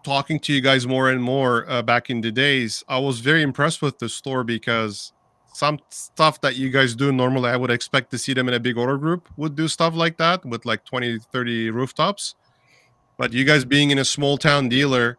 talking 0.04 0.40
to 0.40 0.54
you 0.54 0.62
guys 0.62 0.88
more 0.88 1.10
and 1.10 1.22
more 1.22 1.70
uh, 1.70 1.82
back 1.82 2.10
in 2.10 2.22
the 2.22 2.32
days, 2.32 2.84
I 2.88 3.00
was 3.00 3.20
very 3.20 3.42
impressed 3.42 3.82
with 3.82 4.00
the 4.00 4.10
store 4.10 4.44
because 4.44 5.14
some 5.54 5.80
stuff 5.90 6.40
that 6.42 6.56
you 6.56 6.70
guys 6.70 6.96
do 6.96 7.12
normally, 7.12 7.50
I 7.50 7.58
would 7.58 7.72
expect 7.72 8.12
to 8.12 8.18
see 8.18 8.34
them 8.34 8.48
in 8.48 8.54
a 8.54 8.60
big 8.60 8.78
order 8.78 8.98
group 8.98 9.28
would 9.38 9.56
do 9.56 9.68
stuff 9.68 9.94
like 9.94 10.18
that 10.18 10.46
with 10.46 10.66
like 10.66 10.86
20, 10.86 11.20
30 11.20 11.72
rooftops. 11.72 12.36
But 13.20 13.34
you 13.34 13.44
guys 13.44 13.66
being 13.66 13.92
in 13.92 13.98
a 13.98 14.06
small 14.06 14.38
town 14.38 14.70
dealer, 14.70 15.18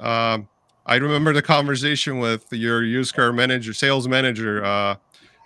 um, 0.00 0.48
I 0.86 0.96
remember 0.96 1.34
the 1.34 1.42
conversation 1.42 2.18
with 2.18 2.46
your 2.50 2.82
used 2.82 3.14
car 3.14 3.34
manager, 3.34 3.74
sales 3.74 4.08
manager, 4.08 4.64
uh, 4.64 4.96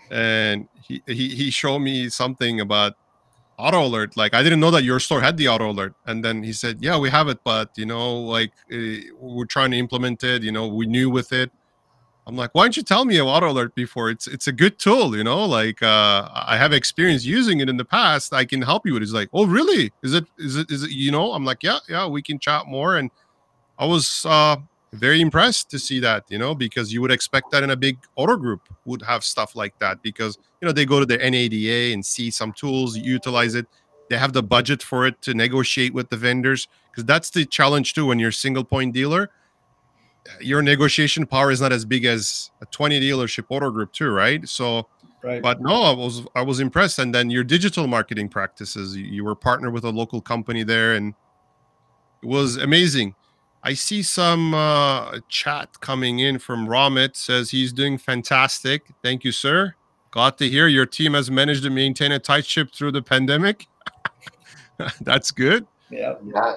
and 0.09 0.69
he, 0.87 1.02
he 1.09 1.35
he 1.35 1.50
showed 1.50 1.81
me 1.81 2.09
something 2.09 2.61
about 2.61 2.95
AutoAlert. 3.59 4.17
Like 4.17 4.33
i 4.33 4.45
didn't 4.45 4.61
know 4.61 4.71
that 4.71 4.85
your 4.85 5.00
store 5.00 5.21
had 5.21 5.37
the 5.37 5.47
AutoAlert. 5.47 5.95
And 6.07 6.25
then 6.25 6.45
he 6.45 6.52
said 6.52 6.78
yeah 6.81 6.97
we 6.97 7.11
have 7.11 7.28
it 7.28 7.40
but 7.43 7.71
you 7.76 7.87
know 7.87 8.21
like 8.21 8.52
uh, 8.73 8.78
we're 9.19 9.45
trying 9.45 9.73
to 9.73 9.76
implement 9.76 10.23
it 10.23 10.45
you 10.45 10.52
know 10.52 10.69
we 10.69 10.87
knew 10.87 11.11
with 11.11 11.33
it 11.33 11.50
i'm 12.28 12.37
like 12.37 12.50
why 12.52 12.62
don't 12.62 12.76
you 12.76 12.82
tell 12.82 13.04
me 13.04 13.16
of 13.16 13.26
AutoAlert 13.26 13.75
before? 13.75 14.11
It's 14.11 14.26
it's 14.26 14.47
a 14.47 14.52
good 14.52 14.78
tool 14.78 15.16
you 15.16 15.25
know 15.25 15.44
like 15.46 15.83
uh 15.83 16.29
i 16.35 16.57
have 16.57 16.72
experience 16.72 17.24
using 17.24 17.61
it 17.61 17.68
in 17.68 17.76
the 17.76 17.85
past. 17.85 18.33
I 18.33 18.44
can 18.44 18.62
help 18.62 18.87
you. 18.87 18.92
With 18.92 19.03
it. 19.03 19.05
it's 19.05 19.12
like 19.12 19.31
oh 19.33 19.46
really? 19.46 19.92
Is 20.03 20.14
it 20.14 20.26
is 20.38 20.57
it 20.57 20.70
is 20.70 20.85
it 20.85 20.90
you 20.90 21.11
know? 21.11 21.33
I'm 21.33 21.44
like 21.44 21.62
yeah 21.62 21.79
yeah 21.88 22.07
we 22.07 22.22
can 22.22 22.38
chat 22.38 22.66
more. 22.66 22.98
And 22.98 23.11
i 23.79 23.87
was 23.87 24.24
uh 24.26 24.57
very 24.92 25.20
impressed 25.20 25.70
to 25.70 25.79
see 25.79 26.00
that 26.00 26.24
you 26.29 26.38
know 26.38 26.55
because 26.55 26.92
you 26.92 27.00
would 27.00 27.11
expect 27.11 27.50
that 27.50 27.62
in 27.62 27.70
a 27.70 27.76
big 27.76 27.98
auto 28.16 28.37
group 28.37 28.62
would 28.87 29.03
have 29.03 29.22
stuff 29.22 29.55
like 29.55 29.79
that 29.79 30.00
because 30.03 30.38
you 30.61 30.66
know 30.66 30.72
they 30.72 30.87
go 30.87 30.98
to 31.00 31.07
the 31.07 31.18
NADA 31.18 31.92
and 31.92 32.05
see 32.05 32.31
some 32.31 32.53
tools 32.53 32.96
utilize 32.96 33.55
it. 33.55 33.66
They 34.11 34.16
have 34.16 34.33
the 34.33 34.42
budget 34.42 34.83
for 34.83 35.07
it 35.07 35.20
to 35.22 35.35
negotiate 35.35 35.92
with 35.92 36.09
the 36.09 36.16
vendors 36.16 36.68
because 36.90 37.05
that's 37.05 37.31
the 37.31 37.44
challenge 37.44 37.94
too 37.94 38.07
when 38.07 38.18
you're 38.18 38.31
a 38.31 38.33
single 38.46 38.64
point 38.64 38.92
dealer 38.92 39.31
your 40.41 40.62
negotiation 40.62 41.27
power 41.27 41.51
is 41.51 41.61
not 41.61 41.73
as 41.73 41.85
big 41.85 42.05
as 42.05 42.51
a 42.61 42.67
20 42.67 43.01
dealership 43.01 43.45
auto 43.49 43.71
group 43.71 43.93
too 43.93 44.11
right 44.11 44.49
so 44.49 44.87
right 45.23 45.43
but 45.43 45.61
no 45.61 45.83
i 45.83 45.93
was 45.93 46.23
i 46.35 46.43
was 46.43 46.61
impressed 46.61 46.99
and 46.99 47.14
then 47.14 47.31
your 47.31 47.45
digital 47.45 47.87
marketing 47.87 48.29
practices 48.29 48.97
you, 48.97 49.05
you 49.05 49.25
were 49.25 49.35
partnered 49.35 49.73
with 49.73 49.85
a 49.85 49.91
local 49.91 50.21
company 50.21 50.62
there 50.62 50.95
and 50.95 51.14
it 52.23 52.27
was 52.27 52.57
amazing 52.57 53.14
I 53.62 53.75
see 53.75 54.03
some 54.03 54.55
uh, 54.55 55.19
chat 55.29 55.81
coming 55.81 56.21
in 56.21 56.38
from 56.38 56.69
Ramit 56.69 57.17
says 57.17 57.51
he's 57.51 57.73
doing 57.73 57.99
fantastic. 57.99 58.85
Thank 59.03 59.25
you, 59.25 59.33
sir. 59.33 59.75
Glad 60.11 60.38
to 60.38 60.49
hear 60.49 60.69
your 60.69 60.87
team 60.87 61.14
has 61.14 61.31
managed 61.31 61.64
to 61.64 61.71
maintain 61.71 62.12
a 62.12 62.19
tight 62.19 62.47
ship 62.47 62.73
through 62.73 62.93
the 62.93 63.03
pandemic. 63.03 63.67
That's 65.01 65.31
good. 65.31 65.67
Yeah. 65.91 66.14
yeah. 66.25 66.57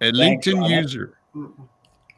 A 0.00 0.12
LinkedIn 0.12 0.68
user 0.70 1.18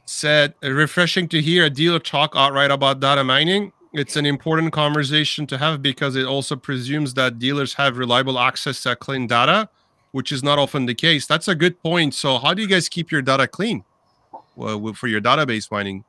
said, 0.06 0.54
refreshing 0.62 1.28
to 1.28 1.42
hear 1.42 1.64
a 1.64 1.70
dealer 1.70 1.98
talk 1.98 2.32
outright 2.34 2.70
about 2.70 3.00
data 3.00 3.22
mining. 3.22 3.72
It's 3.92 4.16
an 4.16 4.26
important 4.26 4.72
conversation 4.72 5.46
to 5.48 5.58
have 5.58 5.82
because 5.82 6.16
it 6.16 6.24
also 6.24 6.56
presumes 6.56 7.14
that 7.14 7.38
dealers 7.38 7.74
have 7.74 7.98
reliable 7.98 8.38
access 8.38 8.82
to 8.82 8.96
clean 8.96 9.26
data 9.26 9.68
which 10.16 10.32
is 10.32 10.42
not 10.42 10.58
often 10.58 10.86
the 10.86 10.94
case. 10.94 11.26
That's 11.26 11.46
a 11.46 11.54
good 11.54 11.78
point. 11.82 12.14
So, 12.14 12.38
how 12.38 12.54
do 12.54 12.62
you 12.62 12.68
guys 12.68 12.88
keep 12.88 13.12
your 13.12 13.20
data 13.20 13.46
clean 13.46 13.84
well, 14.56 14.94
for 14.94 15.08
your 15.08 15.20
database 15.20 15.70
mining? 15.70 16.04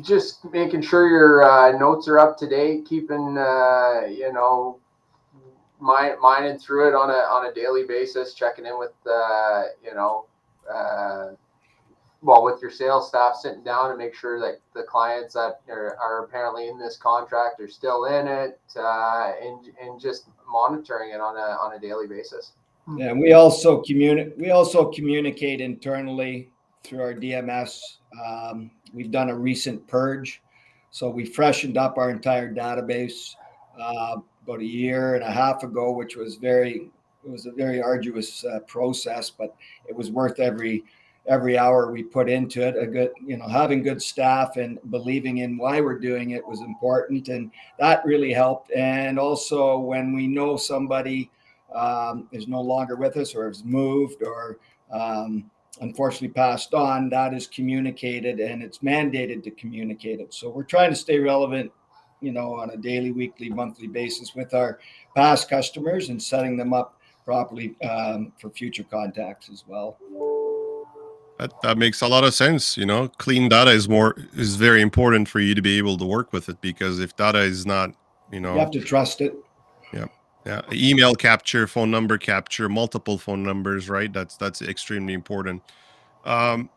Just 0.00 0.42
making 0.46 0.80
sure 0.80 1.06
your 1.06 1.44
uh, 1.44 1.76
notes 1.76 2.08
are 2.08 2.18
up 2.18 2.38
to 2.38 2.48
date, 2.48 2.86
keeping 2.86 3.36
uh, 3.36 4.06
you 4.08 4.32
know 4.32 4.78
mine, 5.78 6.12
mining 6.22 6.58
through 6.58 6.88
it 6.88 6.94
on 6.94 7.10
a 7.10 7.20
on 7.28 7.44
a 7.44 7.52
daily 7.52 7.84
basis, 7.84 8.32
checking 8.32 8.64
in 8.64 8.78
with 8.78 8.94
uh, 9.06 9.64
you 9.84 9.94
know 9.94 10.24
uh, 10.72 11.32
well 12.24 12.42
with 12.42 12.60
your 12.62 12.70
sales 12.70 13.08
staff, 13.08 13.36
sitting 13.36 13.62
down 13.62 13.90
and 13.90 13.98
make 13.98 14.14
sure 14.14 14.40
that 14.40 14.58
the 14.74 14.82
clients 14.82 15.34
that 15.34 15.60
are, 15.68 15.96
are 16.00 16.24
apparently 16.24 16.68
in 16.68 16.78
this 16.78 16.96
contract 16.96 17.60
are 17.60 17.68
still 17.68 18.06
in 18.06 18.26
it, 18.26 18.58
uh, 18.76 19.32
and 19.40 19.70
and 19.80 20.00
just 20.00 20.26
monitoring 20.50 21.10
it 21.10 21.20
on 21.20 21.36
a 21.36 21.56
on 21.60 21.74
a 21.76 21.78
daily 21.78 22.06
basis. 22.06 22.52
Yeah, 22.96 23.12
we 23.12 23.32
also 23.32 23.82
communicate. 23.82 24.38
We 24.38 24.50
also 24.50 24.90
communicate 24.90 25.60
internally 25.60 26.48
through 26.82 27.02
our 27.02 27.14
DMS. 27.14 27.80
Um, 28.26 28.70
we've 28.92 29.10
done 29.10 29.30
a 29.30 29.36
recent 29.36 29.86
purge, 29.86 30.42
so 30.90 31.10
we 31.10 31.24
freshened 31.24 31.76
up 31.76 31.98
our 31.98 32.10
entire 32.10 32.52
database 32.52 33.34
uh, 33.78 34.16
about 34.42 34.60
a 34.60 34.64
year 34.64 35.14
and 35.14 35.24
a 35.24 35.30
half 35.30 35.62
ago, 35.62 35.92
which 35.92 36.16
was 36.16 36.36
very. 36.36 36.90
It 37.26 37.30
was 37.30 37.46
a 37.46 37.52
very 37.52 37.80
arduous 37.80 38.44
uh, 38.44 38.60
process, 38.66 39.30
but 39.30 39.56
it 39.88 39.96
was 39.96 40.10
worth 40.10 40.40
every 40.40 40.84
every 41.26 41.56
hour 41.56 41.90
we 41.90 42.02
put 42.02 42.28
into 42.28 42.66
it. 42.66 42.76
A 42.76 42.86
good, 42.86 43.10
you 43.24 43.36
know, 43.36 43.48
having 43.48 43.82
good 43.82 44.02
staff 44.02 44.56
and 44.56 44.78
believing 44.90 45.38
in 45.38 45.56
why 45.56 45.80
we're 45.80 45.98
doing 45.98 46.30
it 46.30 46.46
was 46.46 46.60
important, 46.60 47.28
and 47.28 47.50
that 47.78 48.04
really 48.04 48.32
helped. 48.32 48.70
And 48.72 49.18
also, 49.18 49.78
when 49.78 50.14
we 50.14 50.26
know 50.26 50.56
somebody 50.56 51.30
um, 51.74 52.28
is 52.32 52.46
no 52.46 52.60
longer 52.60 52.96
with 52.96 53.16
us 53.16 53.34
or 53.34 53.48
has 53.48 53.64
moved 53.64 54.22
or 54.22 54.58
um, 54.92 55.50
unfortunately 55.80 56.28
passed 56.28 56.74
on, 56.74 57.08
that 57.10 57.34
is 57.34 57.46
communicated 57.46 58.38
and 58.38 58.62
it's 58.62 58.78
mandated 58.78 59.42
to 59.44 59.50
communicate 59.50 60.20
it. 60.20 60.32
So 60.32 60.50
we're 60.50 60.62
trying 60.62 60.90
to 60.90 60.96
stay 60.96 61.18
relevant, 61.18 61.72
you 62.20 62.32
know, 62.32 62.54
on 62.54 62.70
a 62.70 62.76
daily, 62.76 63.10
weekly, 63.10 63.48
monthly 63.48 63.88
basis 63.88 64.34
with 64.34 64.54
our 64.54 64.78
past 65.16 65.48
customers 65.48 66.10
and 66.10 66.22
setting 66.22 66.56
them 66.56 66.72
up 66.72 67.00
properly 67.24 67.74
um, 67.82 68.32
for 68.38 68.50
future 68.50 68.84
contacts 68.84 69.48
as 69.50 69.64
well. 69.66 69.98
That, 71.38 71.52
that 71.62 71.78
makes 71.78 72.00
a 72.00 72.06
lot 72.06 72.24
of 72.24 72.32
sense. 72.32 72.76
You 72.76 72.86
know, 72.86 73.08
clean 73.08 73.48
data 73.48 73.70
is 73.70 73.88
more 73.88 74.14
is 74.34 74.56
very 74.56 74.80
important 74.80 75.28
for 75.28 75.40
you 75.40 75.54
to 75.54 75.62
be 75.62 75.78
able 75.78 75.98
to 75.98 76.04
work 76.04 76.32
with 76.32 76.48
it 76.48 76.60
because 76.60 77.00
if 77.00 77.16
data 77.16 77.40
is 77.40 77.66
not, 77.66 77.90
you 78.30 78.40
know, 78.40 78.54
you 78.54 78.60
have 78.60 78.70
to 78.70 78.80
trust 78.80 79.20
it. 79.20 79.34
Yeah. 79.92 80.06
Yeah, 80.46 80.60
email 80.70 81.14
capture, 81.14 81.66
phone 81.66 81.90
number 81.90 82.18
capture, 82.18 82.68
multiple 82.68 83.16
phone 83.16 83.42
numbers, 83.42 83.88
right? 83.88 84.12
That's 84.12 84.36
that's 84.36 84.60
extremely 84.60 85.14
important. 85.14 85.62
Um, 86.26 86.68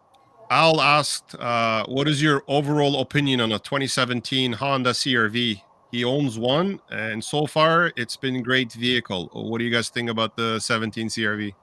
Al 0.49 0.79
asked, 0.79 1.35
uh, 1.35 1.85
"What 1.85 2.07
is 2.07 2.21
your 2.21 2.43
overall 2.47 3.01
opinion 3.01 3.41
on 3.41 3.51
a 3.51 3.59
2017 3.59 4.53
Honda 4.53 4.91
CRV?" 4.91 5.61
He 5.91 6.03
owns 6.05 6.39
one, 6.39 6.79
and 6.89 7.21
so 7.21 7.45
far 7.45 7.91
it's 7.97 8.15
been 8.15 8.37
a 8.37 8.41
great 8.41 8.71
vehicle. 8.71 9.29
What 9.33 9.57
do 9.57 9.65
you 9.65 9.71
guys 9.71 9.89
think 9.89 10.09
about 10.09 10.37
the 10.37 10.59
17 10.59 11.07
CRV? 11.07 11.53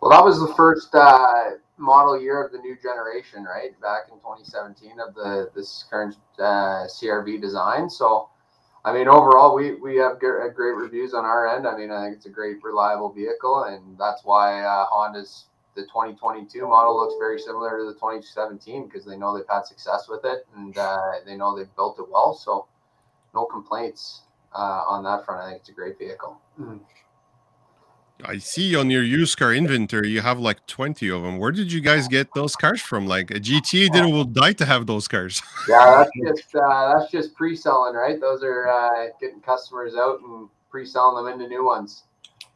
Well, 0.00 0.10
that 0.10 0.24
was 0.24 0.40
the 0.40 0.52
first 0.54 0.92
uh, 0.94 1.50
model 1.78 2.20
year 2.20 2.42
of 2.44 2.52
the 2.52 2.58
new 2.58 2.76
generation, 2.82 3.44
right? 3.44 3.78
Back 3.80 4.08
in 4.10 4.18
2017 4.18 5.00
of 5.00 5.14
the 5.14 5.50
this 5.54 5.84
current 5.90 6.16
uh, 6.38 6.86
CRV 6.86 7.40
design. 7.40 7.88
So 7.88 8.28
I 8.84 8.92
mean, 8.92 9.06
overall, 9.06 9.54
we 9.54 9.74
we 9.74 9.96
have 9.96 10.18
great, 10.18 10.56
reviews 10.56 11.14
on 11.14 11.24
our 11.24 11.46
end. 11.46 11.66
I 11.66 11.76
mean, 11.76 11.90
I 11.90 12.04
think 12.04 12.16
it's 12.16 12.26
a 12.26 12.30
great, 12.30 12.62
reliable 12.64 13.12
vehicle, 13.12 13.64
and 13.64 13.96
that's 13.96 14.24
why 14.24 14.60
uh, 14.62 14.86
Honda's 14.86 15.46
the 15.74 15.82
2022 15.82 16.66
model 16.66 16.96
looks 16.96 17.14
very 17.18 17.38
similar 17.38 17.78
to 17.78 17.86
the 17.86 17.94
2017 17.94 18.86
because 18.86 19.06
they 19.06 19.16
know 19.16 19.34
they've 19.34 19.48
had 19.48 19.64
success 19.64 20.06
with 20.06 20.22
it 20.22 20.46
and 20.54 20.76
uh, 20.76 21.12
they 21.24 21.34
know 21.34 21.56
they've 21.56 21.74
built 21.76 21.98
it 21.98 22.04
well. 22.10 22.34
So, 22.34 22.66
no 23.34 23.46
complaints 23.46 24.22
uh, 24.54 24.82
on 24.86 25.02
that 25.04 25.24
front. 25.24 25.40
I 25.40 25.50
think 25.50 25.60
it's 25.60 25.70
a 25.70 25.72
great 25.72 25.98
vehicle. 25.98 26.38
Mm-hmm. 26.60 26.76
I 28.24 28.38
see 28.38 28.76
on 28.76 28.90
your 28.90 29.02
used 29.02 29.38
car 29.38 29.52
inventory 29.52 30.10
you 30.10 30.20
have 30.20 30.38
like 30.38 30.64
20 30.66 31.08
of 31.10 31.22
them. 31.22 31.38
Where 31.38 31.52
did 31.52 31.72
you 31.72 31.80
guys 31.80 32.08
get 32.08 32.32
those 32.34 32.56
cars 32.56 32.80
from? 32.80 33.06
Like 33.06 33.30
a 33.30 33.40
GTA 33.40 33.90
didn't 33.92 34.12
will 34.12 34.24
die 34.24 34.52
to 34.54 34.64
have 34.64 34.86
those 34.86 35.08
cars. 35.08 35.42
Yeah, 35.68 36.04
that's 36.04 36.10
just 36.26 36.54
uh, 36.56 36.94
that's 36.98 37.10
just 37.12 37.34
pre-selling, 37.34 37.94
right? 37.94 38.20
Those 38.20 38.42
are 38.42 38.68
uh, 38.68 39.06
getting 39.20 39.40
customers 39.40 39.94
out 39.94 40.20
and 40.20 40.48
pre-selling 40.70 41.24
them 41.24 41.32
into 41.32 41.48
new 41.48 41.64
ones. 41.64 42.04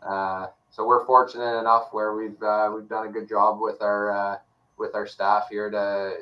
Uh, 0.02 0.48
so 0.70 0.86
we're 0.86 1.06
fortunate 1.06 1.58
enough 1.58 1.88
where 1.92 2.14
we've 2.14 2.42
uh, 2.42 2.70
we've 2.74 2.88
done 2.88 3.06
a 3.06 3.10
good 3.10 3.28
job 3.28 3.60
with 3.60 3.80
our 3.80 4.10
uh, 4.10 4.38
with 4.76 4.94
our 4.94 5.06
staff 5.06 5.46
here 5.50 5.70
to 5.70 6.14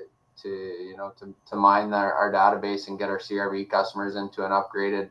to 0.43 0.49
you 0.49 0.95
know 0.97 1.13
to, 1.19 1.35
to 1.49 1.57
mine 1.57 1.93
our, 1.93 2.13
our 2.13 2.33
database 2.33 2.89
and 2.89 2.99
get 2.99 3.09
our 3.09 3.19
CRV 3.19 3.71
customers 3.71 4.17
into 4.17 4.45
an 4.45 4.53
upgraded 4.53 5.11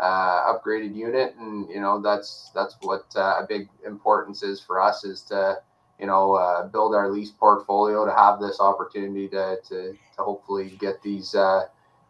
uh, 0.00 0.52
upgraded 0.52 0.94
unit, 0.94 1.34
and 1.38 1.68
you 1.68 1.80
know 1.80 2.00
that's 2.00 2.50
that's 2.54 2.76
what 2.82 3.04
uh, 3.16 3.40
a 3.42 3.46
big 3.48 3.68
importance 3.84 4.42
is 4.42 4.60
for 4.60 4.80
us 4.80 5.04
is 5.04 5.22
to 5.22 5.56
you 5.98 6.06
know 6.06 6.34
uh, 6.34 6.66
build 6.68 6.94
our 6.94 7.10
lease 7.10 7.30
portfolio 7.30 8.04
to 8.04 8.12
have 8.12 8.40
this 8.40 8.60
opportunity 8.60 9.28
to 9.28 9.56
to, 9.68 9.92
to 9.92 10.22
hopefully 10.22 10.76
get 10.78 11.02
these 11.02 11.34
uh, 11.34 11.62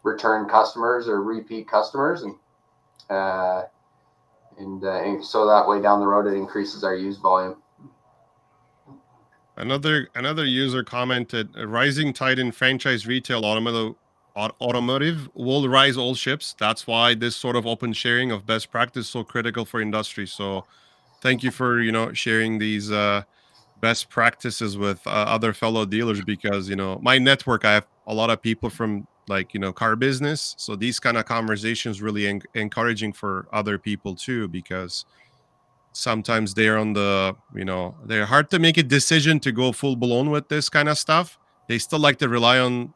return 0.02 0.48
customers 0.48 1.08
or 1.08 1.22
repeat 1.22 1.68
customers, 1.68 2.22
and 2.22 2.34
uh, 3.08 3.62
and, 4.58 4.84
uh, 4.84 5.02
and 5.02 5.24
so 5.24 5.46
that 5.46 5.66
way 5.66 5.80
down 5.80 6.00
the 6.00 6.06
road 6.06 6.26
it 6.26 6.34
increases 6.34 6.84
our 6.84 6.94
use 6.94 7.16
volume. 7.16 7.56
Another 9.56 10.08
another 10.14 10.44
user 10.44 10.84
commented, 10.84 11.48
"A 11.56 11.66
"Rising 11.66 12.12
tide 12.12 12.38
in 12.38 12.52
franchise 12.52 13.06
retail 13.06 13.44
automotive 13.44 13.94
automotive 14.60 15.28
will 15.34 15.68
rise 15.68 15.96
all 15.96 16.14
ships. 16.14 16.54
That's 16.58 16.86
why 16.86 17.14
this 17.14 17.36
sort 17.36 17.56
of 17.56 17.66
open 17.66 17.92
sharing 17.92 18.30
of 18.30 18.46
best 18.46 18.70
practice 18.70 19.06
is 19.06 19.12
so 19.12 19.24
critical 19.24 19.64
for 19.64 19.80
industry. 19.80 20.26
So 20.26 20.64
thank 21.20 21.42
you 21.42 21.50
for, 21.50 21.80
you 21.80 21.92
know, 21.92 22.12
sharing 22.12 22.58
these 22.58 22.90
uh, 22.90 23.22
best 23.80 24.08
practices 24.08 24.78
with 24.78 25.04
uh, 25.06 25.10
other 25.10 25.52
fellow 25.52 25.84
dealers 25.84 26.20
because, 26.22 26.68
you 26.68 26.76
know, 26.76 26.98
my 27.02 27.18
network, 27.18 27.64
I 27.64 27.74
have 27.74 27.86
a 28.06 28.14
lot 28.14 28.30
of 28.30 28.40
people 28.40 28.70
from 28.70 29.06
like, 29.28 29.52
you 29.52 29.60
know, 29.60 29.72
car 29.72 29.96
business. 29.96 30.54
So 30.58 30.76
these 30.76 30.98
kind 30.98 31.16
of 31.16 31.26
conversations 31.26 32.00
really 32.00 32.26
en- 32.26 32.42
encouraging 32.54 33.12
for 33.12 33.46
other 33.52 33.78
people 33.78 34.14
too, 34.14 34.48
because 34.48 35.04
sometimes 35.92 36.54
they're 36.54 36.78
on 36.78 36.92
the, 36.92 37.34
you 37.54 37.64
know, 37.64 37.96
they're 38.04 38.26
hard 38.26 38.50
to 38.50 38.58
make 38.58 38.78
a 38.78 38.82
decision 38.82 39.40
to 39.40 39.52
go 39.52 39.72
full 39.72 39.96
blown 39.96 40.30
with 40.30 40.48
this 40.48 40.68
kind 40.68 40.88
of 40.88 40.96
stuff. 40.96 41.38
They 41.68 41.78
still 41.78 41.98
like 41.98 42.18
to 42.18 42.28
rely 42.28 42.58
on, 42.58 42.94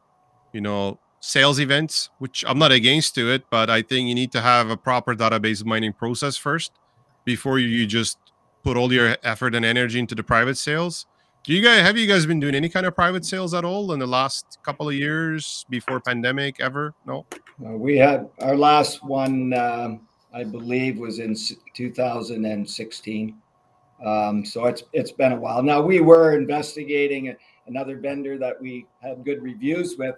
you 0.53 0.61
know, 0.61 0.99
sales 1.25 1.57
events, 1.57 2.09
which 2.17 2.43
I'm 2.45 2.59
not 2.59 2.73
against 2.73 3.15
to 3.15 3.31
it, 3.31 3.45
but 3.49 3.69
I 3.69 3.81
think 3.81 4.09
you 4.09 4.13
need 4.13 4.33
to 4.33 4.41
have 4.41 4.69
a 4.69 4.75
proper 4.75 5.15
database 5.15 5.63
mining 5.63 5.93
process 5.93 6.35
first 6.35 6.73
before 7.23 7.59
you 7.59 7.87
just 7.87 8.17
put 8.61 8.75
all 8.75 8.91
your 8.91 9.15
effort 9.23 9.55
and 9.55 9.63
energy 9.63 9.99
into 9.99 10.15
the 10.15 10.23
private 10.23 10.57
sales. 10.57 11.05
Do 11.45 11.53
you 11.53 11.61
guys 11.61 11.81
have 11.81 11.97
you 11.97 12.07
guys 12.07 12.25
been 12.25 12.41
doing 12.41 12.55
any 12.55 12.67
kind 12.67 12.85
of 12.85 12.93
private 12.93 13.23
sales 13.23 13.53
at 13.53 13.63
all 13.63 13.93
in 13.93 13.99
the 13.99 14.05
last 14.05 14.57
couple 14.63 14.89
of 14.89 14.95
years 14.95 15.65
before 15.69 16.01
pandemic 16.01 16.59
ever? 16.59 16.93
No. 17.05 17.25
Uh, 17.65 17.69
we 17.71 17.95
had 17.97 18.29
our 18.41 18.57
last 18.57 19.01
one, 19.01 19.53
um, 19.53 20.05
I 20.33 20.43
believe, 20.43 20.97
was 20.97 21.19
in 21.19 21.37
2016. 21.73 23.37
Um, 24.05 24.43
so 24.43 24.65
it's 24.65 24.83
it's 24.91 25.13
been 25.13 25.31
a 25.31 25.39
while. 25.39 25.63
Now 25.63 25.81
we 25.81 26.01
were 26.01 26.37
investigating 26.37 27.33
another 27.67 27.97
vendor 27.97 28.37
that 28.39 28.61
we 28.61 28.85
had 29.01 29.23
good 29.23 29.41
reviews 29.41 29.95
with 29.97 30.15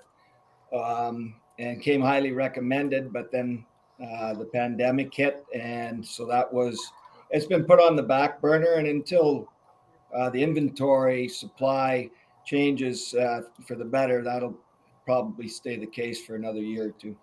um, 0.73 1.35
and 1.59 1.81
came 1.81 2.01
highly 2.01 2.31
recommended. 2.31 3.11
But 3.11 3.31
then 3.31 3.65
uh, 4.01 4.33
the 4.33 4.45
pandemic 4.45 5.13
hit, 5.13 5.45
and 5.53 6.05
so 6.05 6.25
that 6.25 6.51
was 6.51 6.91
it's 7.31 7.45
been 7.45 7.65
put 7.65 7.79
on 7.79 7.95
the 7.95 8.03
back 8.03 8.41
burner. 8.41 8.73
And 8.73 8.87
until 8.87 9.49
uh, 10.15 10.29
the 10.29 10.41
inventory 10.41 11.27
supply 11.27 12.09
changes 12.45 13.13
uh, 13.13 13.41
for 13.65 13.75
the 13.75 13.85
better, 13.85 14.23
that'll 14.23 14.57
probably 15.05 15.47
stay 15.47 15.77
the 15.77 15.87
case 15.87 16.25
for 16.25 16.35
another 16.35 16.61
year 16.61 16.87
or 16.87 16.91
two. 16.91 17.15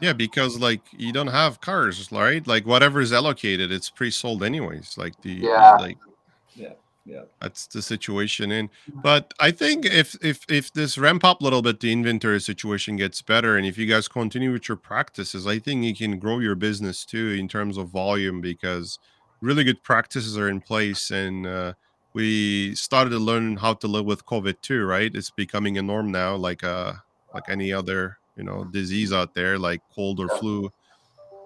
Yeah, 0.00 0.12
because 0.12 0.58
like 0.58 0.80
you 0.92 1.12
don't 1.12 1.28
have 1.28 1.60
cars, 1.60 2.10
right? 2.10 2.44
Like 2.46 2.66
whatever 2.66 3.00
is 3.00 3.12
allocated, 3.12 3.70
it's 3.70 3.90
pre-sold 3.90 4.42
anyways. 4.42 4.96
Like 4.96 5.20
the 5.22 5.32
yeah. 5.32 5.76
like 5.76 5.98
yeah 6.54 6.72
yeah. 7.04 7.22
That's 7.40 7.66
the 7.66 7.82
situation 7.82 8.52
in 8.52 8.70
but 9.02 9.34
i 9.40 9.50
think 9.50 9.84
if 9.84 10.16
if 10.22 10.44
if 10.48 10.72
this 10.72 10.96
ramp 10.96 11.24
up 11.24 11.40
a 11.40 11.44
little 11.44 11.62
bit 11.62 11.80
the 11.80 11.92
inventory 11.92 12.40
situation 12.40 12.96
gets 12.96 13.22
better 13.22 13.56
and 13.56 13.66
if 13.66 13.76
you 13.76 13.86
guys 13.86 14.06
continue 14.06 14.52
with 14.52 14.68
your 14.68 14.76
practices 14.76 15.46
i 15.46 15.58
think 15.58 15.84
you 15.84 15.96
can 15.96 16.18
grow 16.18 16.38
your 16.38 16.54
business 16.54 17.04
too 17.04 17.30
in 17.30 17.48
terms 17.48 17.76
of 17.76 17.88
volume 17.88 18.40
because 18.40 19.00
really 19.40 19.64
good 19.64 19.82
practices 19.82 20.38
are 20.38 20.48
in 20.48 20.60
place 20.60 21.10
and 21.10 21.46
uh, 21.46 21.72
we 22.14 22.74
started 22.74 23.10
to 23.10 23.18
learn 23.18 23.56
how 23.56 23.74
to 23.74 23.86
live 23.86 24.04
with 24.04 24.24
covid 24.24 24.60
too 24.62 24.84
right? 24.84 25.12
It's 25.14 25.30
becoming 25.30 25.78
a 25.78 25.82
norm 25.82 26.12
now 26.12 26.36
like 26.36 26.62
uh 26.62 26.94
like 27.34 27.48
any 27.48 27.72
other 27.72 28.18
you 28.36 28.44
know 28.44 28.64
disease 28.64 29.12
out 29.12 29.34
there 29.34 29.58
like 29.58 29.80
cold 29.94 30.20
or 30.20 30.28
flu. 30.38 30.70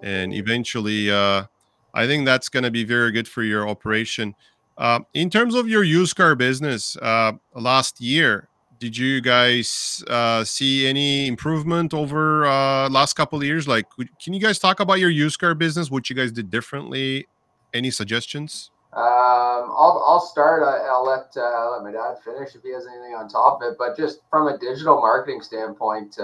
And 0.03 0.33
eventually 0.33 1.09
uh 1.09 1.45
i 1.93 2.05
think 2.05 2.25
that's 2.25 2.49
going 2.49 2.63
to 2.63 2.71
be 2.71 2.83
very 2.83 3.11
good 3.11 3.27
for 3.27 3.43
your 3.43 3.67
operation 3.67 4.35
uh, 4.77 4.99
in 5.13 5.29
terms 5.29 5.55
of 5.55 5.67
your 5.67 5.83
used 5.83 6.15
car 6.15 6.35
business, 6.35 6.95
uh, 6.97 7.33
last 7.55 7.99
year, 7.99 8.47
did 8.79 8.95
you 8.95 9.21
guys 9.21 10.03
uh, 10.07 10.43
see 10.43 10.85
any 10.85 11.27
improvement 11.27 11.95
over 11.95 12.45
uh, 12.45 12.87
last 12.89 13.13
couple 13.13 13.39
of 13.39 13.43
years? 13.43 13.67
Like, 13.67 13.85
can 14.21 14.33
you 14.33 14.39
guys 14.39 14.59
talk 14.59 14.79
about 14.79 14.99
your 14.99 15.09
used 15.09 15.39
car 15.39 15.55
business? 15.55 15.89
What 15.89 16.11
you 16.11 16.15
guys 16.15 16.31
did 16.31 16.51
differently? 16.51 17.25
Any 17.73 17.89
suggestions? 17.89 18.69
Um, 18.93 19.03
I'll 19.03 20.03
I'll 20.05 20.21
start. 20.21 20.63
I, 20.63 20.91
will 20.91 21.05
let 21.07 21.35
uh, 21.35 21.71
let 21.71 21.83
my 21.83 21.91
dad 21.91 22.19
finish 22.23 22.55
if 22.55 22.61
he 22.61 22.71
has 22.71 22.85
anything 22.85 23.15
on 23.15 23.27
top 23.27 23.61
of 23.61 23.71
it. 23.71 23.77
But 23.79 23.97
just 23.97 24.19
from 24.29 24.47
a 24.47 24.57
digital 24.59 25.01
marketing 25.01 25.41
standpoint, 25.41 26.15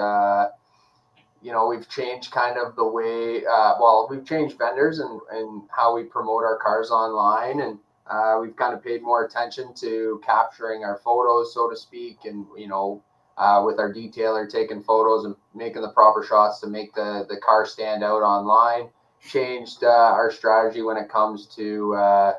you 1.41 1.51
know, 1.51 1.67
we've 1.67 1.89
changed 1.89 2.31
kind 2.31 2.57
of 2.57 2.75
the 2.75 2.85
way. 2.85 3.41
Well, 3.41 4.07
we've 4.09 4.25
changed 4.25 4.59
vendors 4.59 4.99
and 4.99 5.19
and 5.31 5.63
how 5.75 5.95
we 5.95 6.03
promote 6.03 6.43
our 6.43 6.57
cars 6.57 6.91
online 6.91 7.59
and 7.59 7.79
uh, 8.09 8.37
we've 8.41 8.55
kind 8.55 8.73
of 8.73 8.83
paid 8.83 9.01
more 9.01 9.25
attention 9.25 9.73
to 9.75 10.21
capturing 10.25 10.83
our 10.83 10.97
photos, 10.97 11.53
so 11.53 11.69
to 11.69 11.75
speak, 11.75 12.25
and 12.25 12.45
you 12.57 12.67
know, 12.67 13.01
uh, 13.37 13.61
with 13.65 13.79
our 13.79 13.93
detailer 13.93 14.49
taking 14.49 14.83
photos 14.83 15.25
and 15.25 15.35
making 15.55 15.81
the 15.81 15.89
proper 15.89 16.23
shots 16.23 16.59
to 16.59 16.67
make 16.67 16.93
the 16.93 17.25
the 17.29 17.37
car 17.37 17.65
stand 17.65 18.03
out 18.03 18.21
online. 18.21 18.89
Changed 19.25 19.85
uh, 19.85 19.87
our 19.87 20.31
strategy 20.31 20.81
when 20.81 20.97
it 20.97 21.07
comes 21.07 21.47
to 21.55 21.95
uh, 21.95 22.33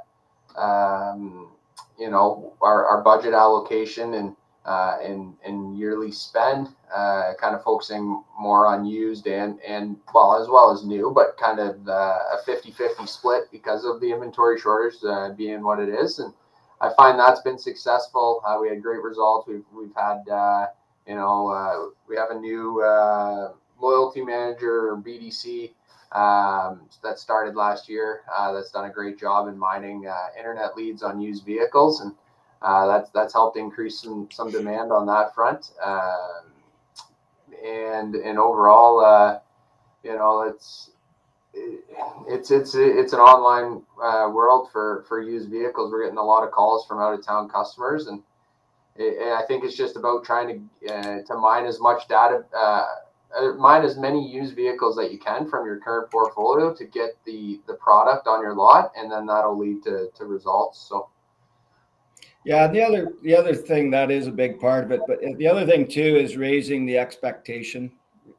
um, 0.55 1.49
you 1.99 2.11
know 2.11 2.53
our, 2.61 2.85
our 2.87 3.03
budget 3.03 3.33
allocation 3.33 4.15
and 4.15 4.37
uh, 4.65 4.97
and 5.03 5.35
and 5.45 5.77
yearly 5.77 6.11
spend, 6.11 6.69
uh, 6.95 7.33
kind 7.39 7.55
of 7.55 7.63
focusing 7.63 8.23
more 8.39 8.67
on 8.67 8.87
used 8.87 9.27
and 9.27 9.61
and 9.61 9.97
well 10.15 10.41
as 10.41 10.49
well 10.49 10.71
as 10.71 10.87
new, 10.87 11.13
but 11.15 11.37
kind 11.37 11.61
of 11.61 11.87
uh, 11.87 12.19
a 12.33 12.39
50-50 12.47 13.07
split 13.07 13.45
because 13.53 13.85
of 13.85 14.01
the 14.01 14.11
inventory 14.11 14.59
shortage 14.59 14.95
uh, 15.07 15.31
being 15.31 15.63
what 15.63 15.81
it 15.81 15.91
is, 15.91 16.19
and 16.19 16.33
I 16.81 16.91
find 16.97 17.19
that's 17.19 17.43
been 17.43 17.59
successful. 17.59 18.43
Uh, 18.47 18.59
we 18.61 18.71
had 18.71 18.83
great 18.83 19.03
results. 19.03 19.47
We've 19.47 19.65
we've 19.71 19.95
had 19.95 20.27
uh, 20.31 20.69
you 21.07 21.15
know 21.15 21.93
we 22.09 22.17
have 22.17 22.31
a 22.31 22.39
new 22.39 22.83
loyalty 23.79 24.23
manager 24.23 24.97
BDC. 24.97 25.73
Um, 26.13 26.89
that 27.03 27.19
started 27.19 27.57
last 27.57 27.89
year. 27.89 28.23
that's 28.53 28.71
done 28.71 28.85
a 28.85 28.91
great 28.91 29.19
job 29.19 29.49
in 29.49 29.59
mining 29.59 30.07
internet 30.39 30.75
leads 30.75 31.03
on 31.03 31.21
used 31.21 31.45
vehicles, 31.45 32.01
and 32.01 32.15
uh, 32.65 32.87
that's 32.87 33.11
that's 33.11 33.35
helped 33.35 33.59
increase 33.59 34.01
some 34.01 34.29
some 34.33 34.51
demand 34.51 34.91
on 34.91 35.07
that 35.07 35.35
front. 35.35 35.71
Um, 35.85 36.53
and 37.63 38.15
and 38.15 38.39
overall, 38.39 39.05
uh, 39.05 39.39
you 40.03 40.17
know, 40.17 40.43
it's 40.43 40.91
it's 41.53 42.51
it's 42.51 42.75
it's 42.75 43.13
an 43.13 43.21
online 43.21 43.83
uh, 44.03 44.31
world 44.31 44.71
for 44.73 45.05
for 45.07 45.21
used 45.21 45.51
vehicles. 45.51 45.93
We're 45.93 46.05
getting 46.05 46.19
a 46.19 46.25
lot 46.25 46.43
of 46.43 46.53
calls 46.53 46.87
from 46.87 47.01
out 47.01 47.13
of 47.13 47.25
town 47.25 47.51
customers, 47.51 48.07
and, 48.07 48.23
it, 48.97 49.33
I 49.33 49.45
think 49.47 49.65
it's 49.65 49.77
just 49.77 49.97
about 49.97 50.25
trying 50.25 50.71
to 50.81 50.95
uh, 50.95 51.23
to 51.23 51.35
mine 51.35 51.67
as 51.67 51.81
much 51.81 52.09
data. 52.09 52.45
Uh, 52.57 52.87
mine 53.59 53.85
as 53.85 53.99
many 53.99 54.27
used 54.27 54.55
vehicles 54.55 54.97
that 54.97 55.13
you 55.13 55.19
can 55.19 55.49
from 55.51 55.67
your 55.67 55.81
current 55.81 56.11
portfolio 56.11 56.73
to 56.73 56.85
get 56.85 57.19
the 57.27 57.61
the 57.67 57.75
product 57.75 58.27
on 58.27 58.41
your 58.41 58.55
lot 58.55 58.93
and 58.97 59.11
then 59.11 59.27
that'll 59.27 59.59
lead 59.59 59.83
to, 59.83 60.09
to 60.15 60.25
results 60.25 60.79
so 60.89 61.09
yeah, 62.45 62.67
the 62.67 62.83
other 62.83 63.13
the 63.23 63.35
other 63.35 63.55
thing 63.55 63.91
that 63.91 64.11
is 64.11 64.27
a 64.27 64.33
big 64.33 64.61
part 64.61 64.85
of 64.85 64.91
it, 64.93 65.01
but 65.07 65.21
the 65.39 65.47
other 65.47 65.67
thing 65.67 65.87
too 65.87 66.17
is 66.17 66.37
raising 66.37 66.85
the 66.85 66.99
expectation, 66.99 67.91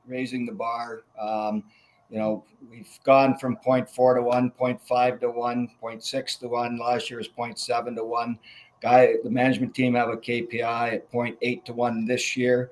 raising 0.05 0.45
the 0.45 0.51
bar. 0.51 1.03
Um, 1.19 1.63
you 2.09 2.19
know, 2.19 2.45
we've 2.69 2.99
gone 3.03 3.37
from 3.37 3.57
0.4 3.65 4.15
to 4.15 4.21
1, 4.21 4.51
0.5 4.51 5.19
to 5.21 5.31
1, 5.31 5.69
0.6 5.81 6.39
to 6.39 6.47
1. 6.47 6.77
Last 6.77 7.09
year 7.09 7.17
was 7.17 7.27
0.7 7.27 7.95
to 7.95 8.03
1. 8.03 8.39
Guy, 8.79 9.15
the 9.23 9.29
management 9.29 9.73
team 9.73 9.95
have 9.95 10.09
a 10.09 10.17
KPI 10.17 10.93
at 10.93 11.11
0.8 11.11 11.65
to 11.65 11.73
1 11.73 12.05
this 12.05 12.37
year. 12.37 12.71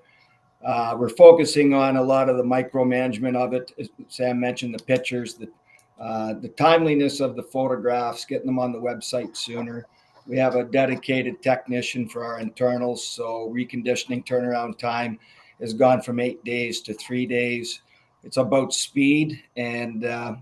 Uh, 0.63 0.95
we're 0.97 1.09
focusing 1.09 1.73
on 1.73 1.97
a 1.97 2.01
lot 2.01 2.29
of 2.29 2.37
the 2.37 2.43
micromanagement 2.43 3.35
of 3.35 3.53
it. 3.53 3.71
As 3.79 3.89
Sam 4.07 4.39
mentioned 4.39 4.75
the 4.75 4.83
pictures, 4.83 5.33
the 5.33 5.49
uh, 5.99 6.33
the 6.33 6.49
timeliness 6.49 7.19
of 7.19 7.35
the 7.35 7.43
photographs, 7.43 8.25
getting 8.25 8.47
them 8.47 8.59
on 8.59 8.71
the 8.71 8.79
website 8.79 9.37
sooner. 9.37 9.85
We 10.27 10.37
have 10.37 10.55
a 10.55 10.63
dedicated 10.63 11.41
technician 11.41 12.07
for 12.07 12.23
our 12.23 12.39
internals, 12.39 13.05
so 13.05 13.51
reconditioning 13.53 14.25
turnaround 14.25 14.77
time 14.77 15.19
has 15.59 15.73
gone 15.73 16.01
from 16.01 16.19
eight 16.19 16.43
days 16.43 16.81
to 16.81 16.93
three 16.93 17.25
days. 17.25 17.81
It's 18.23 18.37
about 18.37 18.73
speed, 18.73 19.43
and 19.57 20.05
uh, 20.05 20.35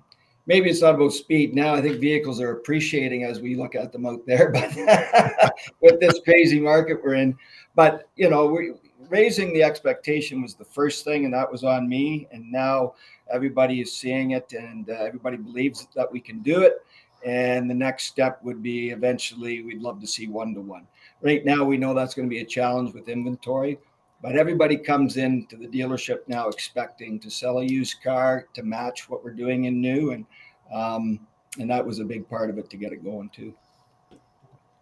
maybe 0.46 0.70
it's 0.70 0.82
not 0.82 0.96
about 0.96 1.14
speed 1.14 1.56
now. 1.56 1.74
I 1.74 1.82
think 1.82 2.00
vehicles 2.00 2.40
are 2.40 2.52
appreciating 2.52 3.24
as 3.24 3.40
we 3.40 3.56
look 3.56 3.74
at 3.74 3.92
them 3.92 4.06
out 4.06 4.26
there, 4.28 4.52
but 4.52 5.54
with 5.82 6.00
this 6.00 6.20
crazy 6.24 6.60
market 6.60 7.04
we're 7.04 7.16
in. 7.16 7.36
But 7.76 8.08
you 8.16 8.30
know, 8.30 8.46
we 8.46 8.74
raising 9.10 9.52
the 9.54 9.64
expectation 9.64 10.42
was 10.42 10.56
the 10.56 10.66
first 10.66 11.04
thing, 11.04 11.26
and 11.26 11.34
that 11.34 11.52
was 11.52 11.64
on 11.64 11.88
me. 11.90 12.28
And 12.32 12.52
now 12.52 12.94
everybody 13.32 13.82
is 13.82 13.94
seeing 13.96 14.32
it, 14.32 14.54
and 14.54 14.90
uh, 14.90 14.94
everybody 14.94 15.38
believes 15.38 15.88
that 15.96 16.12
we 16.12 16.20
can 16.20 16.40
do 16.40 16.62
it. 16.62 16.86
And 17.24 17.70
the 17.70 17.76
next 17.76 18.06
step 18.06 18.40
would 18.44 18.64
be 18.64 18.90
eventually 18.90 19.62
we'd 19.62 19.82
love 19.82 20.02
to 20.02 20.08
see 20.08 20.28
one 20.28 20.54
to 20.56 20.62
one. 20.62 20.88
Right 21.22 21.46
now, 21.46 21.64
we 21.64 21.78
know 21.78 21.94
that's 21.94 22.16
going 22.16 22.28
to 22.28 22.34
be 22.34 22.42
a 22.42 22.46
challenge 22.46 22.94
with 22.94 23.10
inventory, 23.10 23.78
but 24.22 24.36
everybody 24.36 24.76
comes 24.76 25.18
into 25.18 25.56
the 25.56 25.68
dealership 25.68 26.20
now 26.28 26.48
expecting 26.48 27.20
to 27.20 27.30
sell 27.30 27.60
a 27.60 27.64
used 27.64 28.02
car 28.04 28.48
to 28.54 28.64
match 28.64 29.10
what 29.10 29.24
we're 29.24 29.34
doing 29.34 29.66
in 29.66 29.80
new, 29.80 30.12
and 30.12 30.26
um, 30.74 31.20
and 31.60 31.70
that 31.70 31.86
was 31.86 32.00
a 32.00 32.06
big 32.06 32.28
part 32.28 32.50
of 32.50 32.58
it 32.58 32.70
to 32.70 32.78
get 32.78 32.92
it 32.92 33.04
going 33.04 33.30
too. 33.30 33.54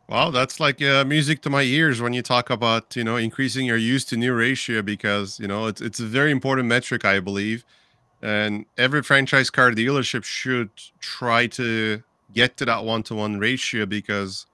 Well, 0.08 0.32
that's 0.32 0.60
like 0.60 0.82
uh, 0.82 1.06
music 1.06 1.42
to 1.44 1.52
my 1.52 1.62
ears 1.62 2.02
when 2.02 2.14
you 2.14 2.24
talk 2.24 2.50
about 2.50 2.96
you 2.96 3.04
know 3.04 3.16
increasing 3.16 3.66
your 3.66 3.78
used 3.78 4.10
to 4.10 4.18
new 4.18 4.34
ratio 4.34 4.82
because 4.82 5.40
you 5.40 5.48
know 5.48 5.68
it's 5.68 5.82
it's 5.82 6.00
a 6.00 6.06
very 6.06 6.32
important 6.32 6.68
metric 6.68 7.06
I 7.06 7.20
believe, 7.20 7.64
and 8.22 8.66
every 8.78 9.04
franchise 9.04 9.50
car 9.50 9.72
dealership 9.72 10.24
should 10.24 10.72
try 11.00 11.48
to 11.48 12.04
get 12.34 12.58
to 12.58 12.66
that 12.66 12.84
one 12.84 13.04
to 13.04 13.16
one 13.16 13.40
ratio 13.40 13.86
because 13.86 14.46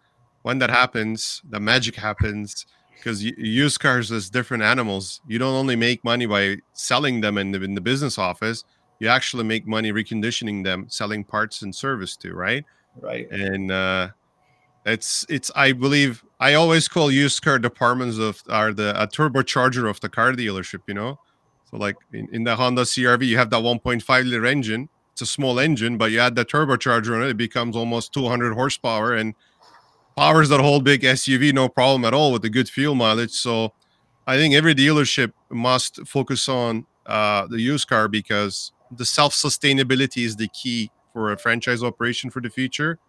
when 0.43 0.59
that 0.59 0.69
happens, 0.69 1.41
the 1.49 1.59
magic 1.59 1.95
happens. 1.95 2.65
Because 2.95 3.23
used 3.23 3.79
cars 3.79 4.09
is 4.09 4.29
different 4.29 4.63
animals. 4.63 5.21
You 5.27 5.37
don't 5.37 5.53
only 5.53 5.75
make 5.75 6.03
money 6.03 6.25
by 6.25 6.57
selling 6.73 7.21
them 7.21 7.37
in 7.37 7.51
the, 7.51 7.61
in 7.61 7.75
the 7.75 7.81
business 7.81 8.17
office. 8.17 8.63
You 8.99 9.09
actually 9.09 9.43
make 9.43 9.67
money 9.67 9.91
reconditioning 9.91 10.63
them, 10.63 10.85
selling 10.89 11.23
parts 11.23 11.61
and 11.61 11.75
service 11.75 12.15
to, 12.17 12.33
right? 12.33 12.65
Right. 12.99 13.29
And 13.29 13.71
uh, 13.71 14.09
it's 14.85 15.25
it's 15.29 15.51
I 15.55 15.73
believe 15.73 16.23
I 16.39 16.53
always 16.53 16.87
call 16.87 17.11
used 17.11 17.41
car 17.41 17.59
departments 17.59 18.17
of 18.17 18.41
are 18.49 18.73
the 18.73 18.99
a 19.01 19.07
turbocharger 19.07 19.89
of 19.89 19.99
the 19.99 20.09
car 20.09 20.31
dealership, 20.33 20.81
you 20.87 20.93
know. 20.93 21.19
So 21.69 21.77
like 21.77 21.97
in, 22.13 22.29
in 22.31 22.43
the 22.43 22.55
Honda 22.55 22.83
CRV, 22.83 23.25
you 23.25 23.37
have 23.37 23.49
that 23.49 23.63
1.5 23.63 24.25
liter 24.25 24.45
engine. 24.45 24.89
It's 25.15 25.21
a 25.21 25.25
small 25.25 25.59
engine, 25.59 25.97
but 25.97 26.11
you 26.11 26.19
add 26.19 26.35
the 26.35 26.45
turbocharger 26.45 27.15
on 27.15 27.23
it, 27.23 27.29
it 27.29 27.37
becomes 27.37 27.75
almost 27.75 28.13
200 28.13 28.53
horsepower 28.53 29.15
and 29.15 29.33
powers 30.15 30.49
that 30.49 30.59
whole 30.59 30.81
big 30.81 31.01
SUV 31.01 31.53
no 31.53 31.69
problem 31.69 32.05
at 32.05 32.13
all 32.13 32.31
with 32.31 32.41
the 32.41 32.49
good 32.49 32.69
fuel 32.69 32.95
mileage. 32.95 33.31
So 33.31 33.73
I 34.27 34.37
think 34.37 34.53
every 34.53 34.75
dealership 34.75 35.31
must 35.49 36.05
focus 36.05 36.49
on 36.49 36.85
uh, 37.05 37.47
the 37.47 37.61
used 37.61 37.87
car 37.87 38.07
because 38.07 38.71
the 38.91 39.05
self 39.05 39.33
sustainability 39.33 40.25
is 40.25 40.35
the 40.35 40.49
key 40.49 40.91
for 41.13 41.31
a 41.31 41.37
franchise 41.37 41.81
operation 41.81 42.29
for 42.29 42.41
the 42.41 42.49
future 42.49 42.99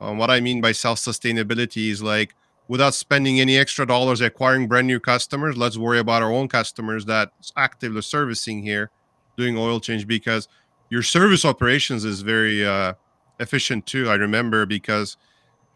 um, 0.00 0.18
what 0.18 0.30
I 0.30 0.40
mean 0.40 0.60
by 0.60 0.72
self 0.72 0.98
sustainability 0.98 1.90
is 1.90 2.02
like 2.02 2.34
without 2.68 2.94
spending 2.94 3.40
any 3.40 3.56
extra 3.56 3.86
dollars 3.86 4.20
acquiring 4.20 4.68
brand 4.68 4.86
new 4.86 5.00
customers, 5.00 5.56
let's 5.56 5.78
worry 5.78 5.98
about 5.98 6.22
our 6.22 6.30
own 6.32 6.48
customers 6.48 7.04
that's 7.04 7.52
actively 7.56 8.02
servicing 8.02 8.62
here, 8.62 8.90
doing 9.36 9.56
oil 9.56 9.80
change 9.80 10.06
because 10.06 10.48
your 10.90 11.02
service 11.02 11.44
operations 11.44 12.04
is 12.04 12.22
very 12.22 12.64
uh, 12.66 12.94
efficient 13.40 13.86
too. 13.86 14.08
I 14.08 14.14
remember 14.14 14.66
because 14.66 15.16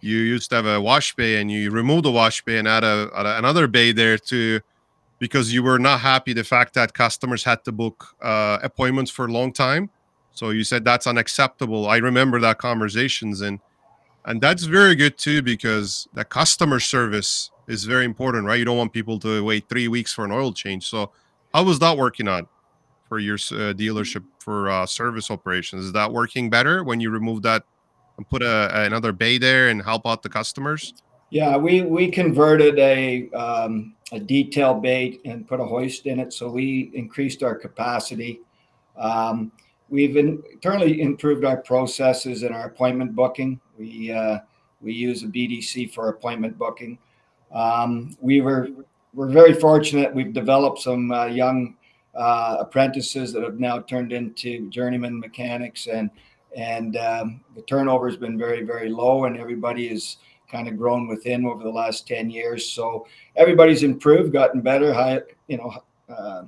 you 0.01 0.16
used 0.16 0.51
to 0.51 0.57
have 0.57 0.66
a 0.66 0.81
wash 0.81 1.14
bay 1.14 1.40
and 1.40 1.51
you 1.51 1.70
removed 1.70 2.05
the 2.05 2.11
wash 2.11 2.42
bay 2.44 2.59
and 2.59 2.66
add, 2.66 2.85
a, 2.85 3.11
add 3.14 3.27
another 3.27 3.66
bay 3.66 3.92
there 3.92 4.18
to 4.18 4.61
because 5.18 5.53
you 5.53 5.62
were 5.62 5.79
not 5.79 6.01
happy 6.01 6.33
the 6.33 6.42
fact 6.42 6.75
that 6.75 6.94
customers 6.94 7.44
had 7.44 7.62
to 7.64 7.70
book 7.70 8.16
uh, 8.20 8.59
appointments 8.62 9.11
for 9.11 9.27
a 9.27 9.33
long 9.33 9.53
time. 9.53 9.88
So 10.33 10.51
you 10.51 10.64
said 10.64 10.85
that's 10.85 11.07
unacceptable. 11.07 11.88
I 11.88 11.98
remember 11.98 12.40
that 12.40 12.59
conversations 12.59 13.40
and 13.40 13.61
and 14.25 14.40
that's 14.40 14.64
very 14.64 14.94
good 14.94 15.18
too 15.18 15.42
because 15.42 16.09
the 16.14 16.25
customer 16.25 16.81
service 16.81 17.51
is 17.66 17.85
very 17.85 18.05
important 18.05 18.46
right 18.46 18.59
you 18.59 18.64
don't 18.64 18.77
want 18.77 18.92
people 18.92 19.18
to 19.18 19.42
wait 19.44 19.68
three 19.68 19.88
weeks 19.88 20.12
for 20.12 20.25
an 20.25 20.33
oil 20.33 20.53
change 20.53 20.87
so 20.87 21.11
how 21.55 21.62
was 21.64 21.79
that 21.79 21.96
working 21.96 22.29
on 22.29 22.46
for 23.12 23.18
your 23.18 23.35
uh, 23.35 23.75
dealership 23.75 24.25
for 24.38 24.70
uh, 24.70 24.87
service 24.87 25.31
operations. 25.31 25.85
Is 25.85 25.92
that 25.92 26.11
working 26.11 26.48
better 26.48 26.83
when 26.83 26.98
you 26.98 27.11
remove 27.11 27.42
that 27.42 27.62
and 28.16 28.27
put 28.27 28.42
a, 28.42 28.85
another 28.87 29.12
bay 29.12 29.37
there 29.37 29.68
and 29.68 29.83
help 29.83 30.07
out 30.07 30.22
the 30.22 30.31
customers? 30.31 30.94
Yeah 31.29 31.59
we 31.59 31.83
we 31.83 32.11
converted 32.11 32.79
a 32.79 33.29
um, 33.33 33.94
a 34.12 34.18
detail 34.18 34.72
bay 34.72 35.20
and 35.27 35.46
put 35.46 35.61
a 35.61 35.64
hoist 35.64 36.07
in 36.07 36.20
it 36.20 36.33
so 36.33 36.51
we 36.51 36.90
increased 36.94 37.42
our 37.42 37.55
capacity. 37.55 38.40
Um, 38.96 39.53
we've 39.90 40.16
internally 40.16 41.03
improved 41.03 41.44
our 41.44 41.59
processes 41.59 42.44
in 42.44 42.55
our 42.55 42.64
appointment 42.64 43.14
booking. 43.14 43.61
We 43.79 44.11
uh, 44.11 44.38
we 44.81 44.94
use 44.94 45.22
a 45.22 45.27
BDC 45.27 45.92
for 45.92 46.09
appointment 46.09 46.57
booking. 46.57 46.96
Um, 47.53 48.16
we 48.22 48.40
were 48.40 48.70
we're 49.12 49.29
very 49.29 49.53
fortunate. 49.53 50.14
We've 50.14 50.33
developed 50.33 50.79
some 50.79 51.12
uh, 51.12 51.27
young 51.27 51.77
uh, 52.14 52.59
apprentices 52.61 53.33
that 53.33 53.42
have 53.42 53.59
now 53.59 53.81
turned 53.81 54.12
into 54.12 54.68
journeyman 54.70 55.18
mechanics, 55.18 55.87
and 55.87 56.11
and 56.57 56.96
um, 56.96 57.40
the 57.55 57.62
turnover 57.62 58.09
has 58.09 58.16
been 58.16 58.38
very 58.38 58.62
very 58.62 58.88
low, 58.88 59.25
and 59.25 59.37
everybody 59.37 59.88
is 59.88 60.18
kind 60.51 60.68
of 60.68 60.77
grown 60.77 61.09
within 61.09 61.46
over 61.46 61.62
the 61.62 61.70
last 61.70 62.07
10 62.07 62.29
years 62.29 62.68
so 62.68 63.07
everybody's 63.37 63.83
improved 63.83 64.35
gotten 64.35 64.61
better 64.61 64.92
high 64.92 65.18
you 65.48 65.57
know 65.57 65.72
uh, 66.14 66.42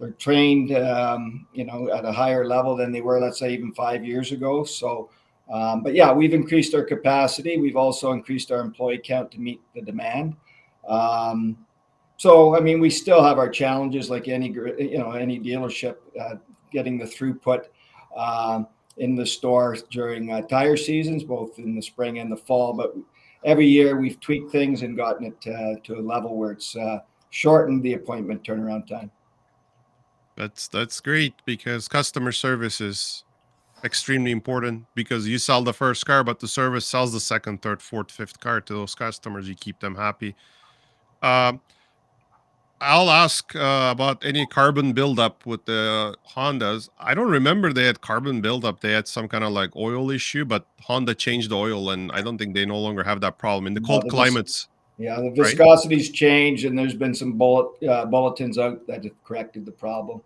they're 0.00 0.12
trained 0.12 0.74
um, 0.74 1.46
you 1.52 1.66
know 1.66 1.92
at 1.92 2.06
a 2.06 2.10
higher 2.10 2.46
level 2.46 2.74
than 2.74 2.90
they 2.90 3.02
were 3.02 3.20
let's 3.20 3.38
say 3.38 3.52
even 3.52 3.70
five 3.74 4.06
years 4.06 4.32
ago 4.32 4.64
so 4.64 5.10
um, 5.52 5.82
but 5.82 5.94
yeah, 5.94 6.12
we've 6.12 6.32
increased 6.32 6.74
our 6.74 6.82
capacity. 6.82 7.58
We've 7.58 7.76
also 7.76 8.12
increased 8.12 8.50
our 8.50 8.60
employee 8.60 9.00
count 9.04 9.30
to 9.32 9.40
meet 9.40 9.60
the 9.74 9.82
demand. 9.82 10.36
Um, 10.88 11.58
so, 12.22 12.56
I 12.56 12.60
mean, 12.60 12.78
we 12.78 12.88
still 12.88 13.20
have 13.20 13.38
our 13.38 13.48
challenges 13.48 14.08
like 14.08 14.28
any, 14.28 14.46
you 14.46 14.96
know, 14.96 15.10
any 15.10 15.40
dealership 15.40 15.96
uh, 16.20 16.36
getting 16.70 16.96
the 16.96 17.04
throughput 17.04 17.64
uh, 18.16 18.62
in 18.98 19.16
the 19.16 19.26
store 19.26 19.76
during 19.90 20.30
uh, 20.30 20.42
tire 20.42 20.76
seasons, 20.76 21.24
both 21.24 21.58
in 21.58 21.74
the 21.74 21.82
spring 21.82 22.20
and 22.20 22.30
the 22.30 22.36
fall. 22.36 22.74
But 22.74 22.94
every 23.42 23.66
year 23.66 23.98
we've 23.98 24.20
tweaked 24.20 24.52
things 24.52 24.82
and 24.82 24.96
gotten 24.96 25.34
it 25.34 25.52
uh, 25.52 25.80
to 25.82 25.98
a 25.98 26.00
level 26.00 26.36
where 26.36 26.52
it's 26.52 26.76
uh, 26.76 27.00
shortened 27.30 27.82
the 27.82 27.94
appointment 27.94 28.44
turnaround 28.44 28.86
time. 28.86 29.10
That's 30.36 30.68
that's 30.68 31.00
great 31.00 31.34
because 31.44 31.88
customer 31.88 32.30
service 32.30 32.80
is 32.80 33.24
extremely 33.82 34.30
important 34.30 34.84
because 34.94 35.26
you 35.26 35.38
sell 35.38 35.64
the 35.64 35.74
first 35.74 36.06
car, 36.06 36.22
but 36.22 36.38
the 36.38 36.46
service 36.46 36.86
sells 36.86 37.12
the 37.12 37.18
second, 37.18 37.62
third, 37.62 37.82
fourth, 37.82 38.12
fifth 38.12 38.38
car 38.38 38.60
to 38.60 38.74
those 38.74 38.94
customers. 38.94 39.48
You 39.48 39.56
keep 39.56 39.80
them 39.80 39.96
happy. 39.96 40.36
Um, 41.20 41.60
I'll 42.82 43.10
ask 43.10 43.54
uh, 43.54 43.88
about 43.92 44.24
any 44.24 44.44
carbon 44.46 44.92
buildup 44.92 45.46
with 45.46 45.64
the 45.66 46.16
Hondas. 46.34 46.88
I 46.98 47.14
don't 47.14 47.30
remember 47.30 47.72
they 47.72 47.84
had 47.84 48.00
carbon 48.00 48.40
buildup. 48.40 48.80
They 48.80 48.92
had 48.92 49.06
some 49.06 49.28
kind 49.28 49.44
of 49.44 49.52
like 49.52 49.74
oil 49.76 50.10
issue, 50.10 50.44
but 50.44 50.66
Honda 50.80 51.14
changed 51.14 51.50
the 51.50 51.56
oil, 51.56 51.90
and 51.90 52.10
I 52.10 52.22
don't 52.22 52.38
think 52.38 52.54
they 52.54 52.66
no 52.66 52.78
longer 52.78 53.04
have 53.04 53.20
that 53.20 53.38
problem 53.38 53.68
in 53.68 53.74
the 53.74 53.80
cold 53.80 54.08
climates. 54.10 54.68
Yeah, 54.98 55.20
the 55.20 55.30
viscosity's 55.30 56.08
right? 56.08 56.14
changed, 56.14 56.64
and 56.64 56.76
there's 56.76 56.94
been 56.94 57.14
some 57.14 57.32
bullet 57.32 57.82
uh, 57.84 58.04
bulletins 58.06 58.58
out 58.58 58.84
that 58.88 59.04
have 59.04 59.24
corrected 59.24 59.64
the 59.64 59.72
problem. 59.72 60.20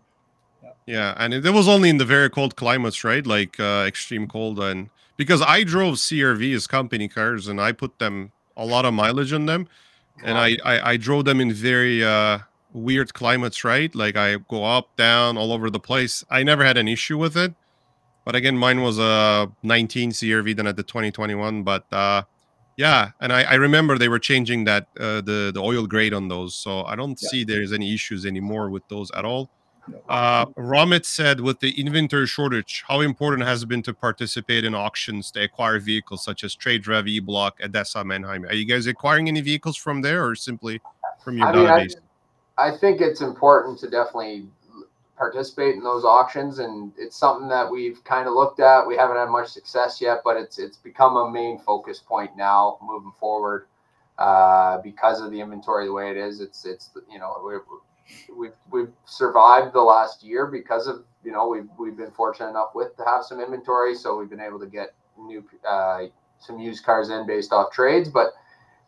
Yeah, 0.87 1.15
and 1.19 1.35
it, 1.35 1.45
it, 1.45 1.51
was 1.51 1.69
only 1.69 1.91
in 1.91 1.99
the 1.99 2.05
very 2.05 2.31
cold 2.31 2.57
climates, 2.57 3.05
right? 3.05 3.27
Like 3.27 3.61
uh, 3.61 3.85
extreme 3.87 4.27
cold, 4.29 4.59
and 4.61 4.89
because 5.17 5.43
I 5.43 5.63
drove 5.63 5.97
CRVs 5.97 6.69
company 6.69 7.09
cars, 7.09 7.49
and 7.49 7.61
I 7.61 7.73
put 7.73 7.99
them 7.99 8.33
a 8.57 8.65
lot 8.65 8.85
of 8.85 8.95
mileage 8.95 9.33
on 9.33 9.47
them, 9.47 9.69
and 10.25 10.39
I, 10.39 10.57
I, 10.65 10.91
I 10.93 10.97
drove 10.97 11.25
them 11.25 11.41
in 11.41 11.53
very 11.53 12.05
uh, 12.05 12.39
weird 12.73 13.15
climates, 13.15 13.65
right? 13.65 13.95
Like 13.95 14.17
I 14.17 14.37
go 14.37 14.65
up, 14.65 14.97
down, 14.97 15.37
all 15.37 15.53
over 15.53 15.71
the 15.71 15.81
place. 15.81 16.25
I 16.31 16.43
never 16.43 16.65
had 16.65 16.77
an 16.77 16.89
issue 16.89 17.19
with 17.19 17.37
it, 17.37 17.55
but 18.25 18.35
again, 18.35 18.57
mine 18.57 18.83
was 18.83 18.99
a 18.99 19.51
19 19.63 20.11
CRV 20.11 20.57
than 20.57 20.67
at 20.67 20.77
the 20.77 20.83
2021. 20.83 21.63
But 21.63 21.85
uh, 21.93 22.23
yeah, 22.77 23.11
and 23.21 23.33
I, 23.33 23.43
I 23.43 23.55
remember 23.55 23.99
they 23.99 24.09
were 24.09 24.19
changing 24.19 24.65
that 24.65 24.89
uh, 24.99 25.21
the 25.23 25.51
the 25.55 25.61
oil 25.61 25.87
grade 25.87 26.13
on 26.13 26.29
those, 26.29 26.55
so 26.55 26.85
I 26.85 26.97
don't 26.97 27.19
yeah. 27.23 27.29
see 27.29 27.45
there's 27.45 27.73
any 27.73 27.95
issues 27.95 28.27
anymore 28.27 28.69
with 28.71 28.87
those 28.89 29.11
at 29.13 29.25
all. 29.25 29.51
Uh, 30.09 30.47
Ramit 30.47 31.05
said, 31.05 31.41
with 31.41 31.61
the 31.61 31.79
inventory 31.81 32.27
shortage, 32.27 32.85
how 32.87 33.01
important 33.01 33.47
has 33.47 33.63
it 33.63 33.69
been 33.69 33.83
to 33.83 33.95
participate 33.95 34.65
in 34.65 34.75
auctions 34.75 35.31
to 35.33 35.43
acquire 35.43 35.79
vehicles 35.79 36.25
such 36.25 36.45
as 36.45 36.57
TradeRev, 36.57 37.09
E-Block, 37.09 37.61
ADESA, 37.61 38.05
Manheim? 38.05 38.45
Are 38.45 38.55
you 38.55 38.65
guys 38.65 38.87
acquiring 38.87 39.29
any 39.29 39.41
vehicles 39.41 39.77
from 39.77 40.03
there 40.03 40.27
or 40.27 40.35
simply 40.35 40.81
from 41.23 41.39
your 41.39 41.47
I 41.47 41.53
database? 41.53 41.89
Mean, 41.89 41.97
I, 42.59 42.69
I, 42.69 42.77
think 42.77 43.01
it's 43.01 43.21
important 43.21 43.79
to 43.81 43.91
definitely 43.91 44.47
participate 45.17 45.75
in 45.75 45.83
those 45.83 46.05
auctions, 46.05 46.59
and 46.59 46.93
it's 46.97 47.17
something 47.17 47.49
that 47.49 47.71
we've 47.71 48.03
kind 48.05 48.29
of 48.29 48.35
looked 48.35 48.61
at. 48.61 48.87
We 48.87 48.97
haven't 48.97 49.17
had 49.17 49.29
much 49.29 49.49
success 49.49 50.01
yet, 50.01 50.21
but 50.25 50.37
it's 50.37 50.59
it's 50.59 50.77
become 50.77 51.17
a 51.17 51.31
main 51.31 51.59
focus 51.59 51.99
point 51.99 52.37
now 52.37 52.79
moving 52.83 53.13
forward 53.19 53.67
uh, 54.19 54.79
because 54.79 55.21
of 55.21 55.31
the 55.31 55.41
inventory 55.41 55.87
the 55.87 55.93
way 55.93 56.11
it 56.11 56.17
is. 56.17 56.41
It's 56.41 56.65
it's 56.65 56.91
you 57.11 57.19
know 57.19 57.37
we're, 57.43 57.63
we've 58.37 58.53
we've 58.71 58.93
survived 59.05 59.73
the 59.73 59.81
last 59.81 60.23
year 60.23 60.47
because 60.47 60.87
of 60.87 61.05
you 61.25 61.33
know 61.33 61.49
we've 61.49 61.69
we've 61.79 61.97
been 61.97 62.11
fortunate 62.11 62.51
enough 62.51 62.71
with 62.75 62.97
to 62.97 63.05
have 63.05 63.25
some 63.25 63.41
inventory, 63.41 63.95
so 63.95 64.17
we've 64.17 64.31
been 64.31 64.41
able 64.41 64.61
to 64.61 64.67
get 64.67 64.95
new 65.19 65.45
uh, 65.69 66.05
some 66.39 66.59
used 66.59 66.85
cars 66.85 67.11
in 67.11 67.27
based 67.27 67.53
off 67.53 67.73
trades, 67.73 68.09
but 68.09 68.35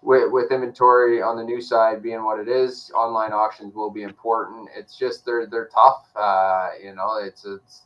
with, 0.03 0.31
with 0.31 0.53
inventory 0.53 1.21
on 1.21 1.37
the 1.37 1.43
new 1.43 1.61
side 1.61 2.03
being 2.03 2.25
what 2.25 2.39
it 2.39 2.49
is, 2.49 2.91
online 2.95 3.33
auctions 3.33 3.75
will 3.75 3.91
be 3.91 4.03
important. 4.03 4.69
It's 4.77 4.97
just 4.97 5.25
they're 5.25 5.47
they're 5.47 5.69
tough. 5.75 6.07
Uh, 6.15 6.71
you 6.83 6.95
know, 6.95 7.19
it's 7.23 7.45
it's 7.45 7.83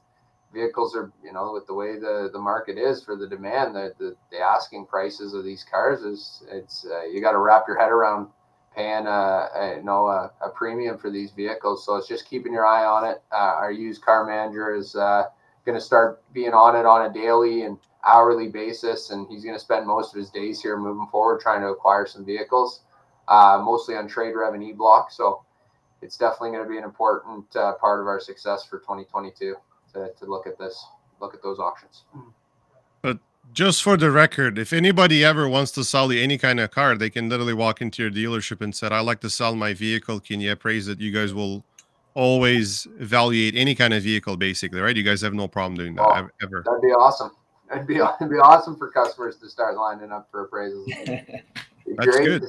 vehicles 0.53 0.95
are 0.95 1.11
you 1.25 1.33
know 1.33 1.53
with 1.53 1.67
the 1.67 1.75
way 1.75 1.99
the 1.99 2.29
the 2.33 2.39
market 2.39 2.77
is 2.77 3.03
for 3.03 3.17
the 3.17 3.27
demand, 3.27 3.75
the 3.75 3.95
the, 3.99 4.17
the 4.31 4.39
asking 4.39 4.87
prices 4.87 5.35
of 5.35 5.45
these 5.45 5.65
cars 5.65 6.03
is 6.03 6.43
it's 6.51 6.85
uh, 6.85 7.05
you 7.05 7.21
got 7.21 7.33
to 7.33 7.39
wrap 7.39 7.65
your 7.67 7.79
head 7.79 7.91
around 7.91 8.29
paying 8.75 9.07
a, 9.07 9.49
a 9.55 9.77
you 9.77 9.83
know 9.83 10.07
a, 10.07 10.31
a, 10.45 10.49
premium 10.51 10.99
for 10.99 11.11
these 11.11 11.31
vehicles. 11.31 11.85
So 11.85 11.97
it's 11.97 12.09
just 12.09 12.29
keeping 12.29 12.53
your 12.53 12.67
eye 12.67 12.85
on 12.85 13.05
it. 13.05 13.23
Uh, 13.33 13.55
our 13.57 13.73
used 13.73 14.03
car 14.03 14.27
manager 14.27 14.75
is 14.75 14.97
uh, 14.97 15.25
going 15.65 15.79
to 15.79 15.85
start 15.85 16.23
being 16.33 16.53
on 16.53 16.77
it 16.77 16.87
on 16.87 17.11
a 17.11 17.13
daily 17.13 17.63
and 17.63 17.79
hourly 18.05 18.49
basis, 18.49 19.11
and 19.11 19.27
he's 19.29 19.45
going 19.45 19.57
to 19.57 19.63
spend 19.63 19.87
most 19.87 20.15
of 20.15 20.19
his 20.19 20.31
days 20.31 20.61
here 20.61 20.77
moving 20.77 21.07
forward 21.11 21.41
trying 21.41 21.61
to 21.61 21.69
acquire 21.69 22.07
some 22.07 22.25
vehicles, 22.25 22.81
uh, 23.29 23.61
mostly 23.65 23.95
on 23.95 24.09
TradeRev 24.09 24.55
and 24.55 24.63
e-block. 24.63 25.13
So 25.13 25.45
it's 26.01 26.17
definitely 26.17 26.51
going 26.51 26.65
to 26.65 26.71
be 26.71 26.79
an 26.79 26.85
important 26.85 27.55
uh, 27.55 27.75
part 27.75 28.01
of 28.01 28.07
our 28.07 28.21
success 28.21 28.65
for 28.65 28.79
2022 28.81 29.55
to, 29.95 30.11
to 30.19 30.25
look 30.27 30.47
at 30.47 30.59
this, 30.59 30.85
look 31.21 31.35
at 31.35 31.43
those 31.43 31.59
auctions. 31.59 32.05
But 32.13 32.42
just 33.53 33.83
for 33.83 33.97
the 33.97 34.11
record, 34.11 34.59
if 34.59 34.73
anybody 34.73 35.25
ever 35.25 35.49
wants 35.49 35.73
to 35.73 35.85
sell 35.85 36.13
you 36.13 36.23
any 36.23 36.39
kind 36.39 36.59
of 36.61 36.71
car, 36.71 36.97
they 36.97 37.11
can 37.11 37.29
literally 37.29 37.55
walk 37.55 37.81
into 37.81 38.03
your 38.03 38.11
dealership 38.11 38.61
and 38.61 38.75
said, 38.75 38.93
"I 38.93 39.01
like 39.01 39.21
to 39.21 39.31
sell 39.31 39.55
my 39.55 39.75
vehicle. 39.75 40.21
Can 40.21 40.41
you 40.41 40.53
appraise 40.53 40.89
it?" 40.89 41.01
You 41.01 41.13
guys 41.13 41.35
will 41.35 41.65
always 42.15 42.87
evaluate 42.99 43.55
any 43.57 43.75
kind 43.75 43.95
of 43.95 44.03
vehicle, 44.03 44.37
basically, 44.37 44.81
right? 44.81 44.97
You 44.97 45.03
guys 45.03 45.21
have 45.23 45.35
no 45.35 45.49
problem 45.49 45.77
doing 45.77 45.95
that 45.97 46.03
oh, 46.03 46.29
ever. 46.43 46.63
That'd 46.65 46.83
be 46.83 46.89
awesome. 46.89 47.31
It'd 47.71 47.87
be 47.87 47.97
it'd 48.21 48.31
be 48.31 48.37
awesome 48.37 48.77
for 48.77 48.91
customers 48.91 49.37
to 49.39 49.49
start 49.49 49.77
lining 49.77 50.13
up 50.13 50.29
for 50.31 50.49
appraisals. 50.49 50.87
That's 51.97 52.19
good. 52.19 52.45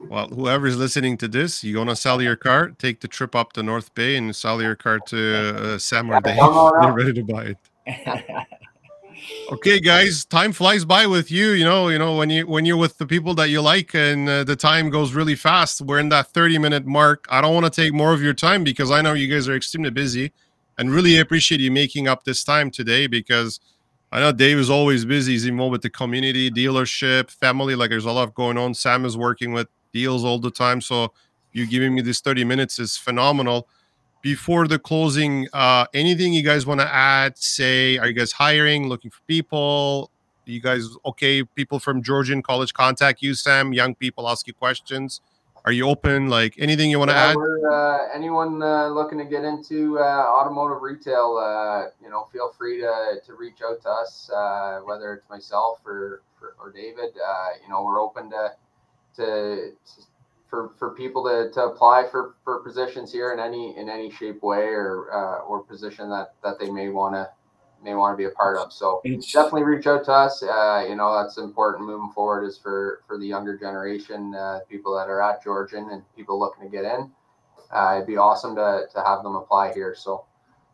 Well, 0.00 0.28
whoever's 0.28 0.76
listening 0.76 1.16
to 1.18 1.28
this, 1.28 1.64
you 1.64 1.78
want 1.78 1.90
to 1.90 1.96
sell 1.96 2.20
your 2.20 2.36
car, 2.36 2.70
take 2.70 3.00
the 3.00 3.08
trip 3.08 3.34
up 3.34 3.54
to 3.54 3.62
North 3.62 3.94
Bay 3.94 4.16
and 4.16 4.36
sell 4.36 4.60
your 4.60 4.74
car 4.74 4.98
to 4.98 5.74
uh, 5.74 5.78
Sam 5.78 6.10
or 6.10 6.20
Dave. 6.20 6.36
They're 6.80 6.92
ready 6.92 7.12
to 7.14 7.22
buy 7.24 7.54
it. 7.86 8.48
Okay, 9.52 9.80
guys, 9.80 10.24
time 10.24 10.52
flies 10.52 10.84
by 10.84 11.06
with 11.06 11.30
you. 11.30 11.50
You 11.50 11.64
know, 11.64 11.88
you 11.88 11.98
know 11.98 12.16
when 12.16 12.30
you 12.30 12.46
when 12.46 12.64
you're 12.64 12.76
with 12.76 12.98
the 12.98 13.06
people 13.06 13.34
that 13.34 13.48
you 13.48 13.60
like, 13.60 13.94
and 13.94 14.28
uh, 14.28 14.44
the 14.44 14.56
time 14.56 14.90
goes 14.90 15.12
really 15.12 15.34
fast. 15.34 15.80
We're 15.80 15.98
in 15.98 16.08
that 16.10 16.28
30 16.28 16.58
minute 16.58 16.86
mark. 16.86 17.26
I 17.30 17.40
don't 17.40 17.54
want 17.54 17.66
to 17.66 17.82
take 17.82 17.92
more 17.92 18.12
of 18.12 18.22
your 18.22 18.34
time 18.34 18.64
because 18.64 18.90
I 18.90 19.02
know 19.02 19.12
you 19.14 19.32
guys 19.32 19.48
are 19.48 19.56
extremely 19.56 19.90
busy, 19.90 20.32
and 20.78 20.90
really 20.90 21.18
appreciate 21.18 21.60
you 21.60 21.70
making 21.70 22.08
up 22.08 22.24
this 22.24 22.44
time 22.44 22.70
today 22.70 23.06
because 23.06 23.60
I 24.12 24.20
know 24.20 24.32
Dave 24.32 24.58
is 24.58 24.70
always 24.70 25.04
busy. 25.04 25.32
He's 25.32 25.46
involved 25.46 25.72
with 25.72 25.82
the 25.82 25.90
community, 25.90 26.50
dealership, 26.50 27.30
family. 27.30 27.74
Like 27.74 27.90
there's 27.90 28.04
a 28.04 28.12
lot 28.12 28.32
going 28.34 28.56
on. 28.56 28.74
Sam 28.74 29.04
is 29.04 29.16
working 29.16 29.52
with 29.52 29.68
deals 29.92 30.24
all 30.24 30.38
the 30.38 30.50
time. 30.50 30.80
So 30.80 31.12
you 31.52 31.66
giving 31.66 31.94
me 31.94 32.02
this 32.02 32.20
30 32.20 32.44
minutes 32.44 32.78
is 32.78 32.96
phenomenal. 32.96 33.68
Before 34.24 34.66
the 34.66 34.78
closing, 34.78 35.48
uh, 35.52 35.84
anything 35.92 36.32
you 36.32 36.42
guys 36.42 36.64
want 36.64 36.80
to 36.80 36.90
add? 36.90 37.36
Say, 37.36 37.98
are 37.98 38.06
you 38.06 38.14
guys 38.14 38.32
hiring, 38.32 38.88
looking 38.88 39.10
for 39.10 39.20
people? 39.26 40.10
You 40.46 40.62
guys 40.62 40.88
okay? 41.04 41.42
People 41.42 41.78
from 41.78 42.02
Georgian 42.02 42.40
College 42.40 42.72
contact 42.72 43.20
you, 43.20 43.34
Sam. 43.34 43.74
Young 43.74 43.94
people 43.94 44.26
ask 44.26 44.46
you 44.46 44.54
questions. 44.54 45.20
Are 45.66 45.72
you 45.72 45.86
open? 45.86 46.30
Like 46.30 46.54
anything 46.56 46.90
you 46.90 46.98
want 46.98 47.10
to 47.10 47.14
yeah, 47.14 47.32
add? 47.32 47.36
Uh, 47.70 47.98
anyone 48.14 48.62
uh, 48.62 48.88
looking 48.88 49.18
to 49.18 49.26
get 49.26 49.44
into 49.44 49.98
uh, 49.98 50.02
automotive 50.02 50.80
retail, 50.80 51.36
uh, 51.36 51.90
you 52.02 52.08
know, 52.08 52.26
feel 52.32 52.50
free 52.56 52.80
to, 52.80 53.16
to 53.26 53.34
reach 53.34 53.58
out 53.62 53.82
to 53.82 53.90
us, 53.90 54.30
uh, 54.34 54.80
whether 54.86 55.12
it's 55.12 55.28
myself 55.28 55.80
or 55.84 56.22
or, 56.58 56.72
David. 56.72 57.12
Uh, 57.12 57.48
you 57.62 57.68
know, 57.68 57.82
we're 57.84 58.00
open 58.00 58.30
to, 58.30 58.52
to, 59.16 59.72
to 59.72 60.02
for, 60.54 60.70
for 60.78 60.90
people 60.94 61.24
to, 61.24 61.50
to 61.52 61.64
apply 61.64 62.06
for, 62.08 62.36
for 62.44 62.60
positions 62.60 63.10
here 63.10 63.32
in 63.32 63.40
any 63.40 63.76
in 63.76 63.88
any 63.88 64.10
shape, 64.10 64.42
way, 64.42 64.66
or 64.66 65.10
or 65.48 65.64
position 65.64 66.08
that 66.10 66.34
that 66.44 66.60
they 66.60 66.70
may 66.70 66.88
want 66.90 67.14
to 67.14 67.28
may 67.82 67.94
want 67.94 68.14
to 68.14 68.16
be 68.16 68.24
a 68.24 68.30
part 68.30 68.56
of. 68.56 68.72
So 68.72 69.00
it's, 69.04 69.32
definitely 69.32 69.64
reach 69.64 69.86
out 69.86 70.04
to 70.06 70.12
us. 70.12 70.42
Uh, 70.42 70.86
you 70.88 70.94
know, 70.94 71.20
that's 71.20 71.36
important 71.38 71.86
moving 71.86 72.10
forward 72.12 72.46
is 72.46 72.56
for, 72.56 73.02
for 73.06 73.18
the 73.18 73.26
younger 73.26 73.58
generation, 73.58 74.34
uh, 74.34 74.60
people 74.70 74.96
that 74.96 75.10
are 75.10 75.20
at 75.20 75.44
Georgian 75.44 75.90
and 75.90 76.02
people 76.16 76.38
looking 76.38 76.64
to 76.64 76.70
get 76.70 76.84
in. 76.84 77.10
Uh, 77.70 77.96
it'd 77.96 78.06
be 78.06 78.16
awesome 78.16 78.54
to, 78.54 78.86
to 78.94 79.02
have 79.04 79.22
them 79.22 79.34
apply 79.34 79.74
here. 79.74 79.94
So 79.94 80.24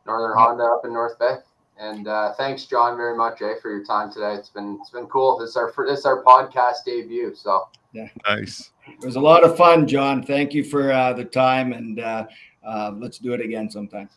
Northern 0.07 0.37
Honda 0.39 0.63
up 0.63 0.85
in 0.85 0.93
North 0.93 1.19
Bay. 1.19 1.37
And 1.81 2.07
uh, 2.07 2.35
thanks, 2.35 2.67
John, 2.67 2.97
very 2.97 3.17
much, 3.17 3.43
eh, 3.43 3.55
for 3.61 3.71
your 3.71 3.85
time 3.85 4.13
today. 4.13 4.35
It's 4.35 4.51
been 4.51 4.77
it's 4.81 4.91
been 4.91 5.07
cool. 5.07 5.39
This 5.39 5.51
is 5.51 5.57
our 5.57 5.73
this 5.87 6.01
is 6.01 6.07
our 6.07 6.23
podcast 6.23 6.85
debut. 6.85 7.35
So 7.35 7.69
yeah, 7.93 8.09
nice. 8.29 8.71
It 8.87 9.05
was 9.05 9.17
a 9.17 9.21
lot 9.21 9.45
of 9.45 9.57
fun, 9.57 9.87
John. 9.87 10.23
Thank 10.23 10.55
you 10.55 10.65
for 10.65 10.93
uh, 10.93 11.13
the 11.13 11.25
time, 11.25 11.73
and 11.73 12.01
uh, 12.01 12.27
let's 12.95 13.19
do 13.19 13.33
it 13.33 13.41
again 13.41 13.71
sometime. 13.71 14.09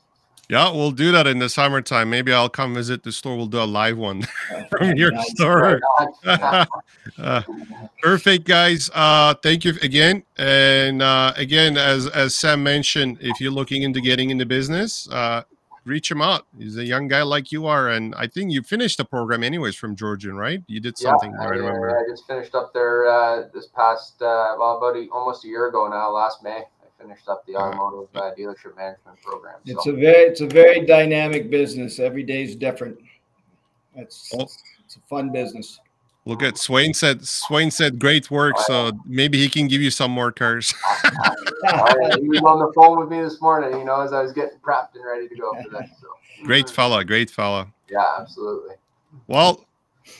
Yeah, 0.49 0.71
we'll 0.71 0.91
do 0.91 1.11
that 1.13 1.25
in 1.25 1.39
the 1.39 1.47
summertime. 1.47 2.09
Maybe 2.09 2.33
I'll 2.33 2.49
come 2.49 2.75
visit 2.75 3.01
the 3.01 3.11
store. 3.11 3.37
We'll 3.37 3.47
do 3.47 3.61
a 3.61 3.65
live 3.65 3.97
one 3.97 4.27
from 4.69 4.95
your 4.97 5.11
store. 5.21 5.79
uh, 6.25 7.43
perfect, 8.01 8.45
guys. 8.45 8.89
Uh, 8.93 9.35
thank 9.35 9.63
you 9.63 9.73
again. 9.81 10.23
And 10.37 11.01
uh, 11.01 11.33
again, 11.37 11.77
as 11.77 12.07
as 12.07 12.35
Sam 12.35 12.61
mentioned, 12.61 13.19
if 13.21 13.39
you're 13.39 13.51
looking 13.51 13.83
into 13.83 14.01
getting 14.01 14.31
into 14.31 14.45
business, 14.45 15.07
uh, 15.09 15.43
reach 15.85 16.09
him 16.09 16.21
out. 16.21 16.45
He's 16.57 16.77
a 16.77 16.85
young 16.85 17.07
guy 17.07 17.23
like 17.23 17.51
you 17.51 17.65
are, 17.65 17.89
and 17.89 18.15
I 18.15 18.27
think 18.27 18.51
you 18.51 18.61
finished 18.61 18.97
the 18.97 19.05
program 19.05 19.43
anyways 19.43 19.75
from 19.75 19.95
Georgian, 19.95 20.37
right? 20.37 20.61
You 20.67 20.79
did 20.79 20.97
something. 20.97 21.31
Yeah, 21.31 21.41
I, 21.41 21.49
remember. 21.49 21.97
I 21.97 22.09
just 22.09 22.25
finished 22.27 22.55
up 22.55 22.73
there 22.73 23.07
uh, 23.07 23.47
this 23.53 23.67
past 23.67 24.21
uh, 24.21 24.55
well 24.57 24.77
about 24.77 24.95
a, 24.95 25.07
almost 25.11 25.45
a 25.45 25.47
year 25.47 25.67
ago 25.67 25.87
now, 25.87 26.11
last 26.11 26.43
May 26.43 26.51
I 26.51 26.63
finished 27.01 27.27
up 27.27 27.45
the 27.45 27.55
automotive 27.55 28.09
uh, 28.15 28.31
dealership 28.37 28.75
management 28.75 29.21
program. 29.21 29.55
So. 29.65 29.73
It's 29.73 29.87
a 29.87 29.93
very 29.93 30.23
it's 30.23 30.41
a 30.41 30.47
very 30.47 30.85
dynamic 30.85 31.49
business. 31.49 31.99
Every 31.99 32.23
day 32.23 32.43
is 32.43 32.55
different. 32.55 32.97
It's 33.95 34.31
well, 34.33 34.49
it's 34.85 34.95
a 34.95 35.01
fun 35.09 35.31
business. 35.31 35.79
Look 36.25 36.41
at 36.41 36.57
Swain 36.57 36.93
said 36.93 37.27
Swain 37.27 37.69
said 37.69 37.99
great 37.99 38.31
work, 38.31 38.57
so 38.59 38.93
maybe 39.05 39.37
he 39.37 39.49
can 39.49 39.67
give 39.67 39.81
you 39.81 39.91
some 39.91 40.11
more 40.11 40.31
cars. 40.31 40.73
he 41.03 42.29
was 42.29 42.41
on 42.41 42.59
the 42.59 42.71
phone 42.73 42.99
with 42.99 43.09
me 43.09 43.21
this 43.21 43.41
morning, 43.41 43.77
you 43.77 43.85
know, 43.85 43.99
as 43.99 44.13
I 44.13 44.21
was 44.21 44.31
getting 44.31 44.57
prepped 44.59 44.95
and 44.95 45.05
ready 45.05 45.27
to 45.27 45.35
go 45.35 45.51
for 45.61 45.69
that. 45.71 45.89
So. 45.99 46.07
Great 46.43 46.69
fella, 46.69 47.03
great 47.03 47.29
fella. 47.29 47.67
Yeah, 47.89 48.05
absolutely. 48.19 48.75
Well, 49.27 49.65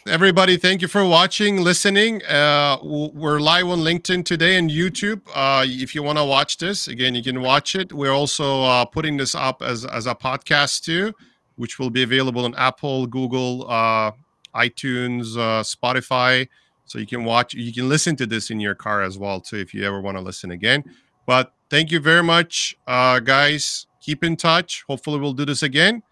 everybody 0.08 0.56
thank 0.56 0.82
you 0.82 0.88
for 0.88 1.06
watching 1.06 1.62
listening 1.62 2.24
uh, 2.26 2.78
we're 2.82 3.40
live 3.40 3.68
on 3.68 3.80
linkedin 3.80 4.24
today 4.24 4.56
and 4.58 4.70
youtube 4.70 5.22
uh, 5.36 5.64
if 5.68 5.94
you 5.94 6.02
want 6.02 6.18
to 6.18 6.24
watch 6.24 6.58
this 6.58 6.88
again 6.88 7.14
you 7.14 7.22
can 7.22 7.42
watch 7.42 7.76
it 7.76 7.92
we're 7.92 8.12
also 8.12 8.64
uh, 8.64 8.86
putting 8.86 9.18
this 9.18 9.36
up 9.36 9.62
as, 9.62 9.84
as 9.86 10.08
a 10.08 10.16
podcast 10.16 10.84
too 10.84 11.14
which 11.58 11.80
will 11.80 11.90
be 11.90 12.04
available 12.04 12.46
on 12.46 12.56
apple 12.56 13.06
google 13.08 13.70
uh, 13.70 14.10
itunes 14.56 15.38
uh, 15.38 15.64
spotify 15.64 16.48
so 16.86 17.00
you 17.00 17.08
can 17.08 17.24
watch 17.24 17.54
you 17.54 17.74
can 17.74 17.90
listen 17.90 18.16
to 18.16 18.26
this 18.26 18.50
in 18.50 18.60
your 18.60 18.76
car 18.76 19.02
as 19.02 19.18
well 19.18 19.40
too 19.40 19.58
if 19.58 19.74
you 19.74 19.84
ever 19.86 20.02
want 20.02 20.18
to 20.18 20.22
listen 20.22 20.52
again 20.52 20.84
but 21.26 21.54
thank 21.70 21.92
you 21.92 22.00
very 22.00 22.24
much 22.24 22.76
uh, 22.88 23.20
guys 23.20 23.88
keep 24.02 24.24
in 24.24 24.36
touch 24.36 24.84
hopefully 24.88 25.20
we'll 25.20 25.34
do 25.34 25.46
this 25.46 25.64
again 25.64 26.04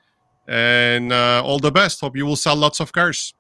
and 0.48 1.14
all 1.14 1.60
the 1.60 1.72
best 1.72 2.02
hope 2.02 2.16
you 2.16 2.26
will 2.26 2.36
sell 2.36 2.56
lots 2.56 2.80
of 2.80 2.92
cars 2.92 3.34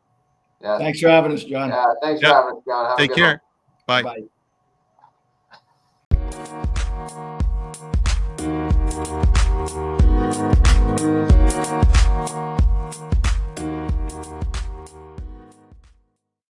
yeah. 0.61 0.77
Thanks 0.77 0.99
for 0.99 1.09
having 1.09 1.31
us, 1.31 1.43
John. 1.43 1.69
Yeah, 1.69 1.93
thanks 2.01 2.21
yeah. 2.21 2.29
for 2.29 2.35
having 2.35 2.57
us, 2.57 2.63
John. 2.67 2.85
Have 2.87 2.97
Take 2.97 3.15
care. 3.15 3.41
One. 3.85 4.03
Bye. 4.03 4.25
Bye. 11.87 11.97